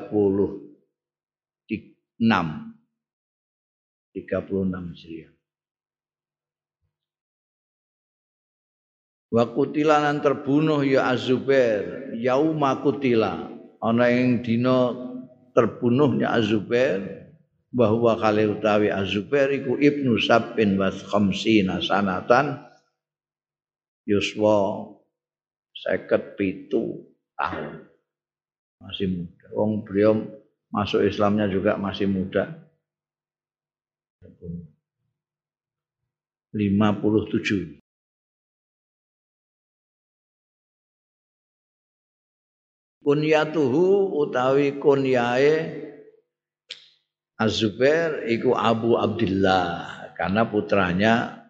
36 2.21 2.23
Hijriah. 4.15 5.33
Wa 9.33 9.49
kutilanan 9.49 10.21
terbunuh 10.21 10.85
ya 10.85 11.09
Azubair 11.09 12.13
yauma 12.21 12.85
kutila 12.85 13.49
ana 13.81 14.13
ing 14.13 14.45
dina 14.45 14.93
terbunuhnya 15.57 16.37
Azubair 16.37 17.33
bahwa 17.73 18.21
kali 18.21 18.45
utawi 18.45 18.93
Azubair 18.93 19.49
iku 19.57 19.81
ibnu 19.81 20.21
Sabbin 20.21 20.77
wa 20.77 20.93
khamsina 20.93 21.81
sanatan 21.81 22.61
yuswa 24.05 24.93
seket 25.73 26.37
pitu 26.37 27.09
tahun 27.33 27.89
masih 28.85 29.09
muda. 29.17 29.47
Wong 29.57 29.81
beliau 29.89 30.13
masuk 30.69 31.09
Islamnya 31.09 31.49
juga 31.49 31.81
masih 31.81 32.05
muda. 32.05 32.69
57. 36.53 37.82
Kunyatuhu 43.03 44.15
utawi 44.15 44.79
kunyae 44.79 45.83
Az-Zubair 47.43 48.31
iku 48.31 48.55
Abu 48.55 48.95
Abdullah 48.95 49.91
karena 50.15 50.47
putranya 50.47 51.43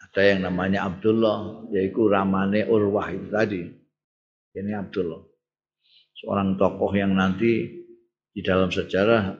ada 0.00 0.22
yang 0.24 0.48
namanya 0.48 0.88
Abdullah 0.88 1.68
yaitu 1.68 2.08
ramane 2.08 2.64
Urwah 2.64 3.12
itu 3.12 3.28
tadi. 3.28 3.62
Ini 4.56 4.72
Abdullah 4.72 5.20
seorang 6.16 6.56
tokoh 6.56 6.88
yang 6.96 7.12
nanti 7.12 7.68
di 8.32 8.40
dalam 8.40 8.72
sejarah 8.72 9.36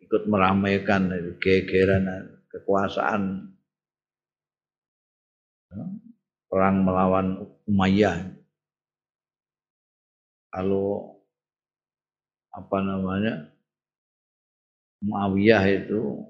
ikut 0.00 0.22
meramaikan 0.24 1.12
gegeran 1.36 2.08
kekuasaan 2.48 3.52
perang 6.48 6.76
melawan 6.86 7.44
Umayyah. 7.68 8.43
Kalau 10.54 11.18
apa 12.54 12.78
namanya 12.78 13.50
Muawiyah 15.02 15.66
itu 15.66 16.22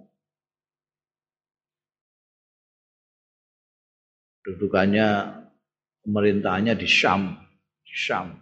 dudukannya 4.48 5.08
pemerintahannya 6.08 6.72
di 6.72 6.88
Syam, 6.88 7.36
di 7.84 7.92
Syam. 7.92 8.32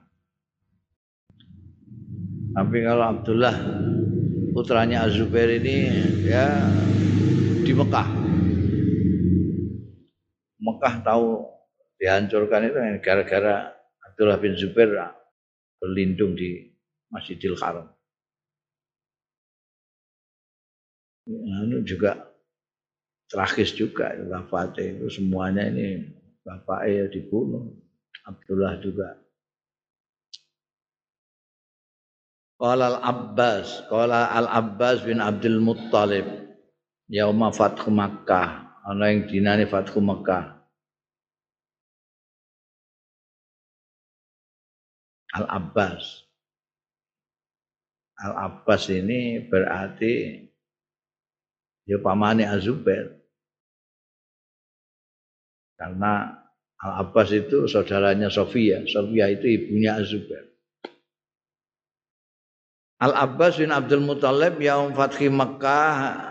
Tapi 2.54 2.76
kalau 2.86 3.04
Abdullah 3.18 3.56
putranya 4.54 5.10
Azubair 5.10 5.58
ini 5.58 5.76
ya 6.30 6.46
di 7.66 7.72
Mekah. 7.74 8.08
Mekah 10.62 10.94
tahu 11.02 11.42
dihancurkan 11.98 12.70
itu 12.70 12.78
gara-gara 13.02 13.74
Abdullah 14.06 14.38
bin 14.38 14.54
Zubair 14.54 14.94
berlindung 15.82 16.38
di 16.38 16.70
Masjidil 17.10 17.58
Haram. 17.58 17.90
Nah, 21.26 21.82
juga 21.82 22.18
tragis 23.26 23.74
juga 23.74 24.14
wafatnya 24.30 24.94
itu 24.94 25.06
semuanya 25.10 25.66
ini 25.70 26.02
bapaknya 26.42 27.06
dibunuh 27.14 27.70
Abdullah 28.26 28.74
juga 28.82 29.22
Qala 32.62 32.94
al-Abbas, 32.94 33.90
qala 33.90 34.30
al-Abbas 34.38 35.02
bin 35.02 35.18
Abdul 35.18 35.58
Muttalib 35.58 36.22
yauma 37.10 37.50
Fathu 37.50 37.90
Makkah, 37.90 38.78
ana 38.86 39.10
ing 39.10 39.26
dinane 39.26 39.66
Fathu 39.66 39.98
Makkah. 39.98 40.61
Al-Abbas. 45.32 46.28
Al-Abbas 48.22 48.82
ini 48.92 49.42
berarti 49.48 50.44
ya 51.88 51.98
pamane 51.98 52.44
Azubair. 52.44 53.16
Karena 55.80 56.30
Al-Abbas 56.78 57.28
itu 57.32 57.66
saudaranya 57.66 58.28
Sofia. 58.28 58.84
Sofia 58.86 59.32
itu 59.32 59.48
ibunya 59.48 59.98
Azubair. 59.98 60.52
Al-Abbas 63.02 63.58
bin 63.58 63.74
Abdul 63.74 64.06
Muthalib 64.06 64.62
yaum 64.62 64.94
fathi 64.94 65.26
Makkah 65.26 66.30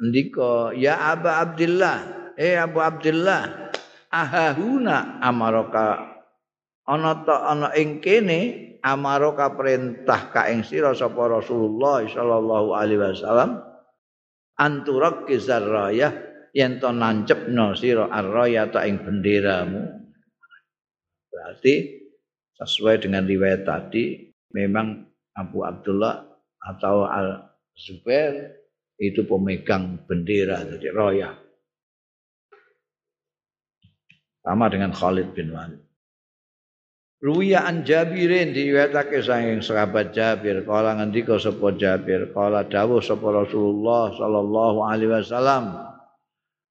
ndika 0.00 0.72
ya 0.72 1.12
Aba 1.12 1.44
Abdullah 1.44 2.32
eh 2.40 2.56
Abu 2.56 2.80
Abdullah 2.80 3.68
ahahuna 4.08 5.20
amaraka 5.20 6.09
ana 6.88 7.12
ta 7.26 7.50
ana 7.50 7.68
ing 7.76 7.98
kene 7.98 8.40
amaraka 8.80 9.52
perintah 9.52 10.32
ka 10.32 10.48
ing 10.48 10.64
sira 10.64 10.96
sapa 10.96 11.28
Rasulullah 11.28 12.04
sallallahu 12.06 12.72
alaihi 12.72 13.00
wasallam 13.00 13.60
anturak 14.56 15.28
kizarraya 15.28 16.14
yen 16.56 16.80
to 16.80 16.88
nancepno 16.88 17.76
sira 17.76 18.08
arraya 18.08 18.70
ta 18.72 18.88
ing 18.88 19.04
benderamu 19.04 19.84
berarti 21.28 22.00
sesuai 22.56 23.08
dengan 23.08 23.24
riwayat 23.24 23.64
tadi 23.64 24.30
memang 24.52 25.04
Abu 25.36 25.64
Abdullah 25.64 26.20
atau 26.60 27.08
Al 27.08 27.48
Zubair 27.72 28.60
itu 29.00 29.24
pemegang 29.24 30.04
bendera 30.04 30.60
jadi 30.68 30.88
roya. 30.92 31.32
Sama 34.44 34.68
dengan 34.68 34.92
Khalid 34.92 35.32
bin 35.32 35.56
Walid. 35.56 35.80
Ruwiya 37.20 37.68
an 37.68 37.84
Jabirin 37.84 38.56
diriwayatake 38.56 39.20
saking 39.20 39.60
sahabat 39.60 40.16
Jabir. 40.16 40.64
Kala 40.64 40.96
ngendika 40.96 41.36
sapa 41.36 41.76
Jabir? 41.76 42.32
Kala 42.32 42.64
dawuh 42.64 43.04
sapa 43.04 43.44
Rasulullah 43.44 44.08
sallallahu 44.16 44.78
alaihi 44.88 45.12
wasallam 45.12 45.64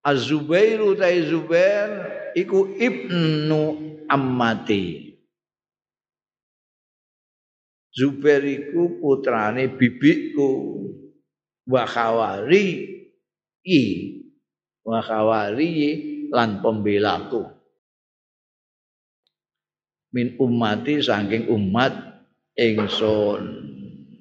Az-Zubairu 0.02 0.98
ta 0.98 1.12
Zubair 1.12 1.90
iku 2.34 2.66
ibnu 2.82 3.62
ammati. 4.10 5.14
Zubair 7.94 8.42
iku 8.42 8.98
putrane 8.98 9.70
bibikku 9.78 10.50
wa 11.70 11.84
khawari 11.86 12.90
i 13.70 13.84
wa 14.82 14.98
khawari 15.04 15.74
lan 16.34 16.64
pembelaku 16.64 17.59
min 20.16 20.38
ummati 20.38 21.02
saking 21.02 21.50
umat 21.50 21.94
ingsun. 22.58 23.44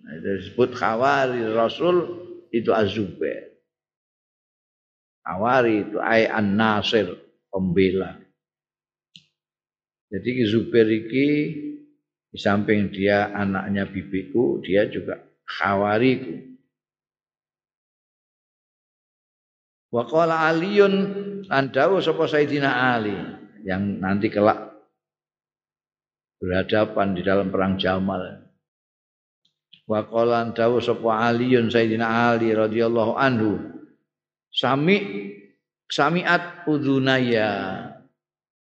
Itu 0.09 0.29
disebut 0.43 0.75
khawari 0.75 1.47
rasul 1.53 1.97
itu 2.51 2.73
azubair 2.73 3.49
khawari 5.29 5.85
itu 5.85 6.01
ay 6.01 6.25
an 6.25 6.57
nasir 6.57 7.13
pembela. 7.53 8.17
Jadi 10.09 10.49
Zubair 10.49 10.89
iki 10.89 11.29
di 12.33 12.39
samping 12.41 12.89
dia 12.89 13.29
anaknya 13.37 13.85
bibiku, 13.85 14.65
dia 14.65 14.89
juga 14.89 15.21
khawariku. 15.45 16.49
Wa 19.93 20.05
qala 20.09 20.49
Aliun 20.49 20.95
lan 21.49 21.73
dawuh 21.73 22.01
sapa 22.01 22.25
Ali 22.29 23.17
yang 23.65 24.01
nanti 24.01 24.33
kelak 24.33 24.68
berhadapan 26.39 27.15
di 27.19 27.23
dalam 27.27 27.51
perang 27.51 27.75
Jamal. 27.79 28.47
Wa 29.89 30.05
qala 30.07 30.53
dawuh 30.53 30.83
sapa 30.85 31.33
Aliun 31.33 31.73
Sayyidina 31.73 32.33
Ali 32.35 32.53
radhiyallahu 32.53 33.17
anhu 33.17 33.57
sami 34.53 35.01
samiat 35.89 36.69
udunaya 36.69 37.49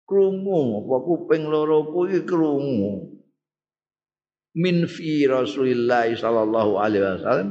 krungu 0.10 0.84
apa 0.84 0.98
kuping 1.06 1.46
loro 1.46 1.94
kuwi 1.94 2.26
krungu 2.26 3.14
min 4.58 4.90
fi 4.90 5.30
Rasulillah 5.30 6.10
sallallahu 6.14 6.82
alaihi 6.82 7.06
wasallam 7.06 7.50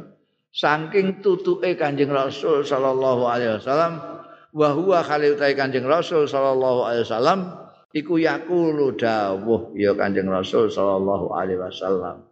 saking 0.53 1.23
tutuke 1.25 1.75
Kanjeng 1.79 2.11
Rasul 2.11 2.63
sallallahu 2.67 3.27
alaihi 3.27 3.59
wasallam 3.59 3.99
wa 4.53 4.69
huwa 4.75 5.01
khalifatai 5.01 5.57
Kanjeng 5.57 5.87
Rasul 5.89 6.29
sallallahu 6.29 6.87
alaihi 6.87 7.07
wasallam 7.07 7.41
iku 7.93 8.20
yaqulu 8.20 8.97
dawuh 8.97 9.76
ya 9.76 9.93
Kanjeng 9.97 10.28
Rasul 10.28 10.68
sallallahu 10.72 11.32
alaihi 11.32 11.61
wasallam 11.61 12.28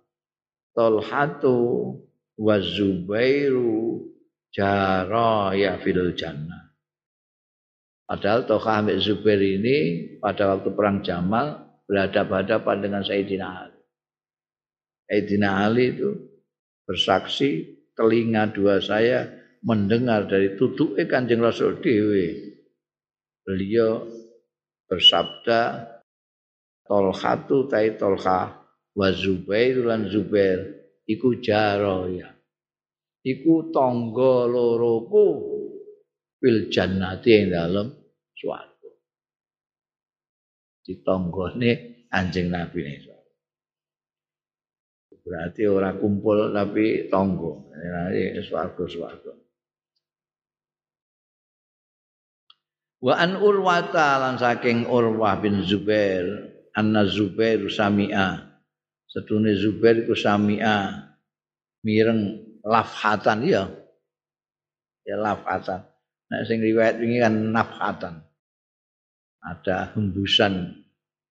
Talhatu 0.73 1.57
wa 2.41 2.57
Zubairu 2.61 4.05
jaraya 4.53 5.77
fil 5.81 6.13
jannah 6.17 6.71
Padahal 8.11 8.43
Toha 8.43 8.83
Amir 8.83 8.99
Zubair 8.99 9.39
ini 9.39 10.03
pada 10.19 10.51
waktu 10.51 10.75
perang 10.75 10.99
Jamal 11.07 11.79
berhadapan-hadapan 11.87 12.77
dengan 12.83 13.03
Sayyidina 13.07 13.47
Ali. 13.47 13.81
Sayyidina 15.07 15.51
Ali 15.63 15.95
itu 15.95 16.11
bersaksi 16.91 17.71
telinga 17.95 18.51
dua 18.51 18.83
saya 18.83 19.31
mendengar 19.63 20.27
dari 20.27 20.59
tutuke 20.59 21.07
Kanjeng 21.07 21.39
Rasul 21.39 21.79
dewe. 21.79 22.59
Beliau 23.47 24.11
bersabda 24.91 25.87
Tolhatu 26.91 27.71
tai 27.71 27.95
tolha 27.95 28.51
wa 28.99 29.09
Zubair 29.15 29.79
lan 29.87 30.11
Zubair 30.11 30.59
iku 31.07 31.39
jaroya. 31.39 32.35
Iku 33.23 33.71
tangga 33.71 34.51
loroku 34.51 35.27
fil 36.43 36.67
jannati 36.67 37.31
ing 37.31 37.55
dalem 37.55 37.95
swarga. 38.35 38.91
Ditonggone 40.83 41.71
anjing 42.11 42.51
Nabi 42.51 42.81
ini. 42.83 43.21
Berarti 45.21 45.63
orang 45.71 45.95
kumpul 46.03 46.51
tapi 46.51 47.07
tonggo. 47.07 47.71
Ini 48.11 48.43
swarga-swarga. 48.43 49.40
Wa 53.01 53.17
an 53.17 53.41
Urwata 53.41 54.21
lan 54.21 54.37
saking 54.37 54.85
Urwah 54.85 55.41
bin 55.41 55.65
Zubair, 55.65 56.53
anna 56.77 57.09
Zubair 57.09 57.65
sami'a. 57.65 58.45
Setune 59.09 59.57
Zubair 59.57 60.05
iku 60.05 60.13
sami'a 60.13 61.09
mireng 61.81 62.45
lafhatan 62.61 63.49
ya. 63.49 63.65
Ya 65.09 65.17
lafhatan. 65.17 65.81
Nah 66.29 66.41
sing 66.45 66.61
riwayat 66.61 67.01
ini 67.01 67.25
kan 67.25 67.35
nafhatan. 67.51 68.21
Ada 69.41 69.97
hembusan 69.97 70.85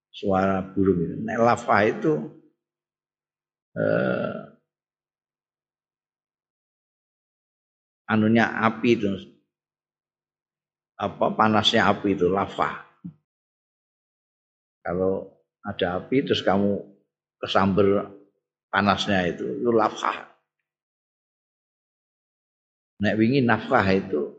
suara 0.09 0.65
burung 0.65 1.05
itu. 1.05 1.15
Nek 1.21 1.37
lafah 1.37 1.81
itu 1.85 2.13
eh, 3.77 4.35
anunya 8.09 8.49
api 8.65 8.89
itu 8.97 9.13
apa 10.99 11.31
panasnya 11.31 11.87
api 11.87 12.13
itu 12.13 12.27
lava 12.27 12.83
kalau 14.83 15.31
ada 15.63 16.03
api 16.03 16.27
terus 16.27 16.43
kamu 16.43 16.83
kesamber 17.39 18.11
panasnya 18.67 19.31
itu 19.31 19.63
itu 19.63 19.71
lava 19.71 20.27
nek 22.99 23.15
wingi 23.15 23.39
nafkah 23.47 23.87
itu 23.87 24.35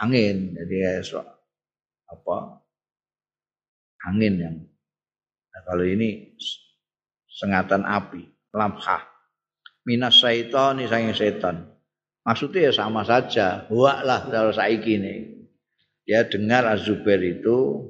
angin 0.00 0.56
jadi 0.56 1.04
so, 1.04 1.20
apa 2.08 2.64
angin 4.08 4.34
yang 4.40 4.56
Nah, 5.56 5.64
kalau 5.64 5.88
ini 5.88 6.36
sengatan 7.32 7.88
api, 7.88 8.28
lamhah. 8.52 9.08
Minas 9.88 10.20
syaitan 10.20 10.76
sayang 10.84 11.16
setan. 11.16 11.75
Maksudnya 12.26 12.68
ya 12.68 12.72
sama 12.74 13.06
saja. 13.06 13.70
Huak 13.70 14.02
lah 14.02 14.26
kalau 14.26 14.50
saiki 14.50 14.98
ini. 14.98 15.46
Ya 16.02 16.26
dengar 16.26 16.66
Az-Zubair 16.66 17.22
itu 17.22 17.86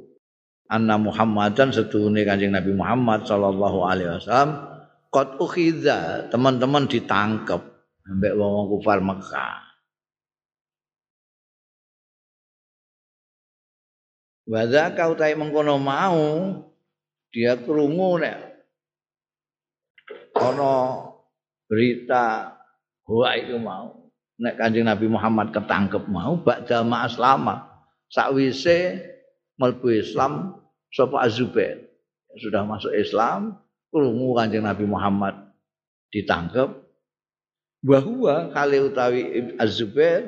anna 0.68 1.00
Muhammadan 1.00 1.72
setuhune 1.72 2.20
Kanjeng 2.28 2.52
Nabi 2.52 2.76
Muhammad 2.76 3.24
sallallahu 3.24 3.84
alaihi 3.88 4.12
wasallam 4.12 4.50
qad 5.08 5.40
ukhidza 5.40 6.28
teman-teman 6.28 6.84
ditangkep 6.84 7.60
ambek 8.08 8.32
wong 8.36 8.68
kufar 8.76 9.00
Mekah. 9.00 9.64
Wadza 14.46 14.94
kau 14.94 15.18
tai 15.18 15.34
mengkono 15.34 15.80
mau 15.80 16.22
dia 17.34 17.58
kerungu 17.58 18.22
nek 18.22 18.38
ana 20.38 21.02
berita 21.66 22.54
wa 23.10 23.34
iku 23.34 23.58
mau 23.58 24.05
nek 24.36 24.54
Kanjeng 24.60 24.86
Nabi 24.88 25.06
Muhammad 25.08 25.52
ketangkep 25.52 26.08
mau 26.08 26.36
ba'da 26.36 26.84
ma'aslama 26.84 27.68
sakwise 28.12 29.00
mlebu 29.56 29.88
Islam 29.96 30.60
sapa 30.92 31.24
Azubair 31.24 31.86
sudah 32.36 32.68
masuk 32.68 32.92
Islam 32.92 33.56
krungu 33.88 34.36
Kanjeng 34.36 34.68
Nabi 34.68 34.84
Muhammad 34.84 35.34
ditangkep 36.12 36.68
bahwa 37.86 38.50
kali 38.52 38.78
utawi 38.82 39.22
Az-Zubair 39.56 40.26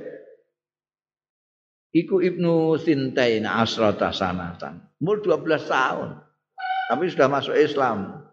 iku 1.93 2.21
Ibnu 2.23 2.77
Sintain 2.79 3.49
asrata 3.49 4.13
sanatan. 4.13 4.85
Umur 5.03 5.23
12 5.25 5.67
tahun. 5.67 6.11
Tapi 6.89 7.05
sudah 7.11 7.29
masuk 7.29 7.55
Islam. 7.59 8.25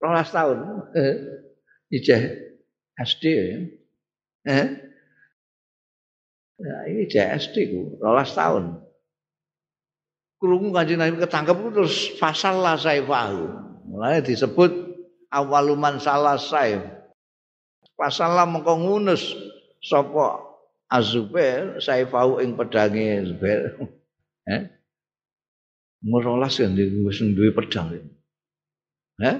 12 0.00 0.36
tahun. 0.36 0.58
Eh, 0.96 1.16
ijeh 1.94 2.22
SD 2.96 3.24
ya. 3.28 3.58
Eh? 4.46 4.66
Ya, 6.56 6.76
ini 6.88 7.04
JSD 7.10 7.54
ku, 7.68 7.80
12 8.00 8.32
tahun. 8.32 8.64
Krungu 10.40 10.70
kanjeng 10.72 11.00
Nabi 11.02 11.20
ketangkep 11.20 11.56
terus 11.74 12.16
fasal 12.16 12.62
lah 12.62 12.78
saifahu. 12.78 13.50
Mulai 13.90 14.24
disebut 14.24 14.72
awaluman 15.32 15.98
salah 16.00 16.38
saif. 16.38 16.80
Pasal 17.96 18.36
lah 18.36 18.44
mengko 18.44 18.76
ngunus 18.76 19.32
sapa 19.80 20.44
Azubair 20.86 21.82
saifahu 21.82 22.38
ing 22.38 22.54
pedange 22.54 23.34
Zubair. 23.34 23.62
Eh? 24.46 24.62
Merolas 26.06 26.62
kan 26.62 26.78
wis 26.78 27.18
pedang. 27.50 27.98
Eh? 29.18 29.36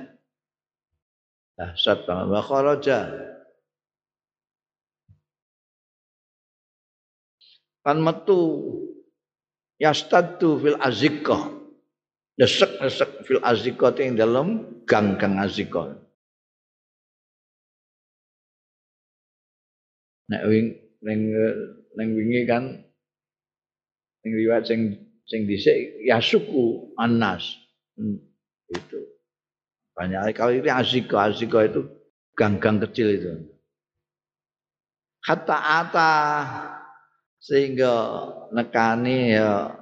Dahsyat 1.54 2.02
banget. 2.10 2.26
Wa 2.26 2.42
kharaja 2.42 2.98
kan 7.86 8.02
metu. 8.02 8.42
Yastaddu 9.78 10.58
fil 10.58 10.78
azikah. 10.82 11.54
Desek-desek 12.34 13.22
fil 13.22 13.40
azikah 13.40 13.94
ing 14.02 14.18
dalam 14.18 14.66
gang-gang 14.82 15.38
azikah. 15.38 15.94
Nek 20.26 20.42
wing 20.50 20.74
ning 21.06 21.20
ning 21.94 22.08
wingi 22.18 22.42
kan 22.50 22.82
ning 24.26 24.32
riwayat 24.34 24.66
sing 24.66 24.98
sing 25.30 25.46
dhisik 25.46 26.02
yasuku 26.02 26.90
annas 26.98 27.46
hmm, 27.94 28.18
itu. 28.74 28.98
Banyak 29.94 30.34
kali 30.34 30.60
itu 30.60 30.68
azikah 30.68 31.30
azikah 31.30 31.62
itu 31.70 31.86
gang-gang 32.34 32.82
kecil 32.82 33.08
itu. 33.12 33.32
Hatta 35.22 35.56
ata 35.84 36.10
sehingga 37.40 37.92
nekani 38.52 39.36
ya 39.36 39.76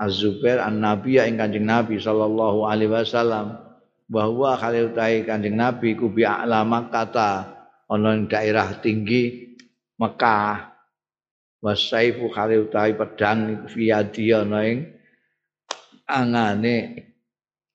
Az-Zubair 0.00 0.64
an-Nabi 0.64 1.20
ing 1.20 1.36
Kanjeng 1.36 1.68
Nabi 1.68 2.00
sallallahu 2.00 2.64
alaihi 2.64 2.88
wasallam 2.88 3.60
bahwa 4.08 4.56
khalil 4.56 4.96
tai 4.96 5.28
Kanjeng 5.28 5.60
Nabi 5.60 5.92
ku 5.92 6.08
bi 6.08 6.24
a'la 6.24 6.64
kata 6.88 7.52
ana 7.84 8.10
daerah 8.24 8.80
tinggi 8.80 9.52
Mekah. 10.00 10.72
Wasaifu 11.60 12.32
khalil 12.32 12.72
tai 12.72 12.96
pedang 12.96 13.68
fi 13.68 13.92
dia 14.08 14.40
ana 14.40 14.64
ing 14.64 14.88
angane 16.08 16.76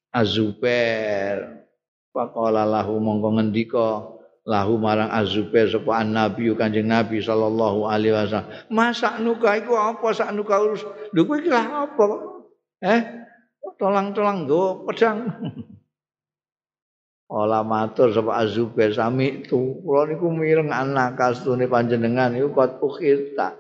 Az-Zubair. 0.10 1.62
Faqala 2.10 2.66
lahu 2.66 2.98
mongko 2.98 3.30
ngendika 3.38 4.15
lahu 4.46 4.78
marang 4.78 5.10
azubair 5.10 5.66
sapa 5.66 6.06
nabi 6.06 6.54
kanjeng 6.54 6.86
nabi 6.86 7.18
sallallahu 7.18 7.90
alaihi 7.90 8.14
wasallam. 8.14 8.50
Masa 8.70 9.18
nuka 9.18 9.58
iku 9.58 9.74
apa? 9.74 10.06
Sak 10.14 10.30
nuka 10.38 10.62
urus. 10.62 10.86
Lho 11.12 11.26
kowe 11.26 11.42
iki 11.42 11.50
apa? 11.50 12.06
Eh 12.86 13.02
tolang-tolang 13.82 14.46
nggo 14.46 14.86
pedang. 14.86 15.26
Ola 17.26 17.66
matur 17.66 18.14
sapa 18.14 18.38
azubair 18.38 18.94
sami 18.94 19.42
itu 19.42 19.82
kula 19.82 20.06
niku 20.06 20.30
mireng 20.30 20.70
anak 20.70 21.18
kastune 21.18 21.66
panjenengan 21.66 22.38
iku 22.38 22.54
kot 22.54 22.78
ukhirta 22.86 23.58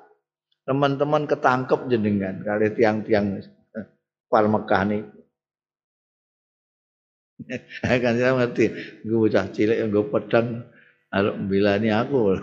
teman-teman 0.69 1.25
ketangkep 1.25 1.89
jenengan 1.89 2.45
kali 2.45 2.69
tiang-tiang 2.77 3.41
par 4.29 4.45
Mekah 4.45 4.81
niku. 4.86 5.17
Kan 8.05 8.21
saya 8.21 8.38
ngerti 8.38 8.69
gue 9.01 9.17
bocah 9.17 9.49
cilik 9.49 9.81
gue 9.89 10.05
pedang 10.13 10.74
arep 11.16 11.36
mbilani 11.39 11.89
aku. 11.95 12.36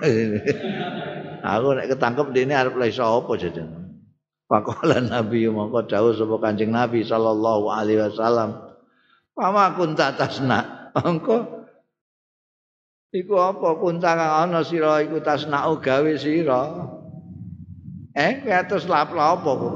aku 1.53 1.69
nek 1.77 1.87
ketangkep 1.93 2.27
dene 2.33 2.57
arep 2.57 2.75
lha 2.81 2.89
iso 2.89 3.05
apa 3.05 3.33
jajan. 3.37 3.69
Pakola 4.49 5.01
Nabi 5.01 5.49
mongko 5.49 5.89
dawuh 5.89 6.13
sapa 6.17 6.37
Kanjeng 6.41 6.73
Nabi 6.73 7.05
sallallahu 7.05 7.69
alaihi 7.69 8.01
wasallam. 8.01 8.57
Pama 9.37 9.77
kunta 9.77 10.13
tasna. 10.17 10.93
Engko 10.93 11.65
iku 13.13 13.37
apa 13.41 13.81
kunta 13.81 14.13
kang 14.13 14.33
ana 14.49 14.61
sira 14.65 15.01
iku 15.05 15.21
tasna 15.21 15.69
gawe 15.69 16.13
sira. 16.17 16.89
Eh, 18.13 18.45
kowe 18.45 18.61
terus 18.69 18.85
lap 18.93 19.17
apa 19.17 19.51
kok? 19.57 19.75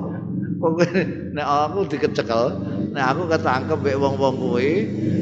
Nek 1.37 1.47
aku 1.47 1.89
dikecekel, 1.89 2.45
nek 2.93 3.05
aku 3.17 3.33
ketangkep 3.33 3.81
wong-wong 3.97 4.37
kuwi, 4.37 4.73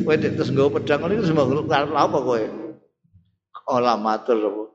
kowe 0.03 0.15
terus 0.19 0.51
nggo 0.51 0.75
pedang 0.75 0.99
ngene 0.99 1.23
iku 1.23 1.25
semua 1.31 1.47
lap 1.63 1.95
apa 1.95 2.19
kowe? 2.19 2.64
Olah 3.69 3.97
matur 3.97 4.71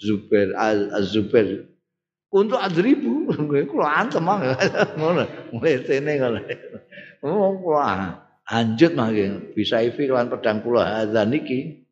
Zubair 0.00 0.56
Az-Zubair 0.56 1.70
untuk 2.30 2.58
adribu. 2.62 3.28
Kula 3.70 4.06
antem 4.06 4.24
ngono. 4.98 5.24
Mletene 5.52 6.12
ngono. 6.16 6.40
Oh 7.20 7.52
kula 7.60 8.16
anjut 8.48 8.96
mangke 8.96 9.52
bisa 9.52 9.82
ifi 9.84 10.08
lan 10.08 10.30
pedang 10.30 10.62
kula. 10.64 11.04
Hadzal 11.04 11.28
niki. 11.28 11.84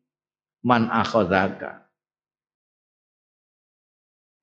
Man 0.59 0.91
akhadzaka 0.91 1.87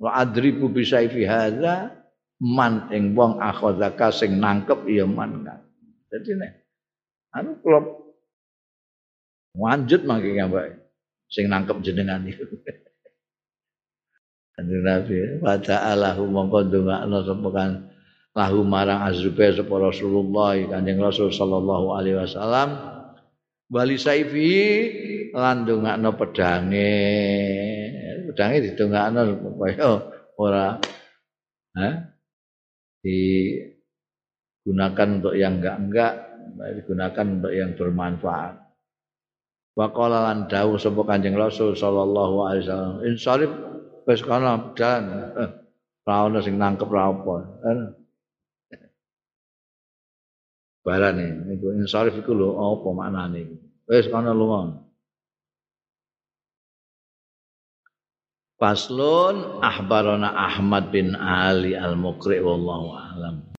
wa 0.01 0.17
adribu 0.17 0.71
bisa 0.73 1.03
ifi 1.03 1.27
hadza. 1.27 1.93
Man 2.37 2.93
ing 2.93 3.17
wong 3.17 3.41
akhadzaka 3.41 4.13
sing 4.13 4.37
nangkep 4.37 4.85
ya 4.93 5.09
man 5.09 5.41
kan 5.41 5.65
dadi 6.13 6.37
nek 6.37 6.53
anu 7.33 7.57
kula 7.65 7.81
lanjut 9.57 10.05
mangke 10.05 10.37
ngambek 10.37 10.77
sing 11.31 11.51
nangkep 11.51 11.83
jenengan 11.83 12.27
iku. 12.27 12.45
Kanjeng 14.57 14.89
Nabi, 14.89 15.37
wa 15.45 15.61
ta'alahu 15.61 16.33
mongko 16.33 16.73
ndongakno 16.73 17.29
sapa 17.29 17.49
kan 17.53 17.93
lahu 18.33 18.65
marang 18.65 19.05
Azubair 19.05 19.53
sapa 19.53 19.77
Rasulullah 19.77 20.57
Kanjeng 20.57 20.97
Rasul 20.97 21.29
sallallahu 21.29 21.93
alaihi 21.93 22.17
wasallam 22.17 22.73
bali 23.69 24.01
saifi 24.01 24.57
lan 25.37 25.69
ndongakno 25.69 26.17
pedange. 26.17 26.97
Pedange 28.33 28.65
didongakno 28.65 29.45
supaya 29.45 30.09
ora 30.41 30.81
ha 31.77 32.17
digunakan 33.05 35.09
untuk 35.23 35.39
yang 35.39 35.63
enggak-enggak, 35.63 36.27
digunakan 36.81 37.27
untuk 37.39 37.55
yang 37.55 37.79
bermanfaat. 37.79 38.66
Wa 39.77 39.93
qala 39.93 40.33
lan 40.33 40.49
dawuh 40.49 40.81
sapa 40.81 41.05
Kanjeng 41.05 41.37
Rasul 41.37 41.77
sallallahu 41.77 42.35
alaihi 42.49 42.65
wasallam, 42.65 42.97
"Insarif 43.05 43.53
wis 44.09 44.25
kana 44.25 44.73
jalan." 44.73 45.05
Ora 46.07 46.31
ono 46.31 46.39
sing 46.41 46.57
nangkep 46.57 46.89
ra 46.89 47.13
apa. 47.13 47.35
Barane 50.87 51.27
niku 51.51 51.75
insarif 51.75 52.15
iku 52.15 52.31
lho 52.31 52.57
apa 52.57 52.89
maknane. 52.95 53.43
Wis 53.91 54.07
kana 54.07 54.31
lunga. 54.31 54.87
Faslun 58.57 59.61
ahbarana 59.61 60.33
Ahmad 60.33 60.89
bin 60.89 61.13
Ali 61.13 61.77
al-Muqri 61.77 62.41
wallahu 62.41 62.97
a'lam. 62.97 63.51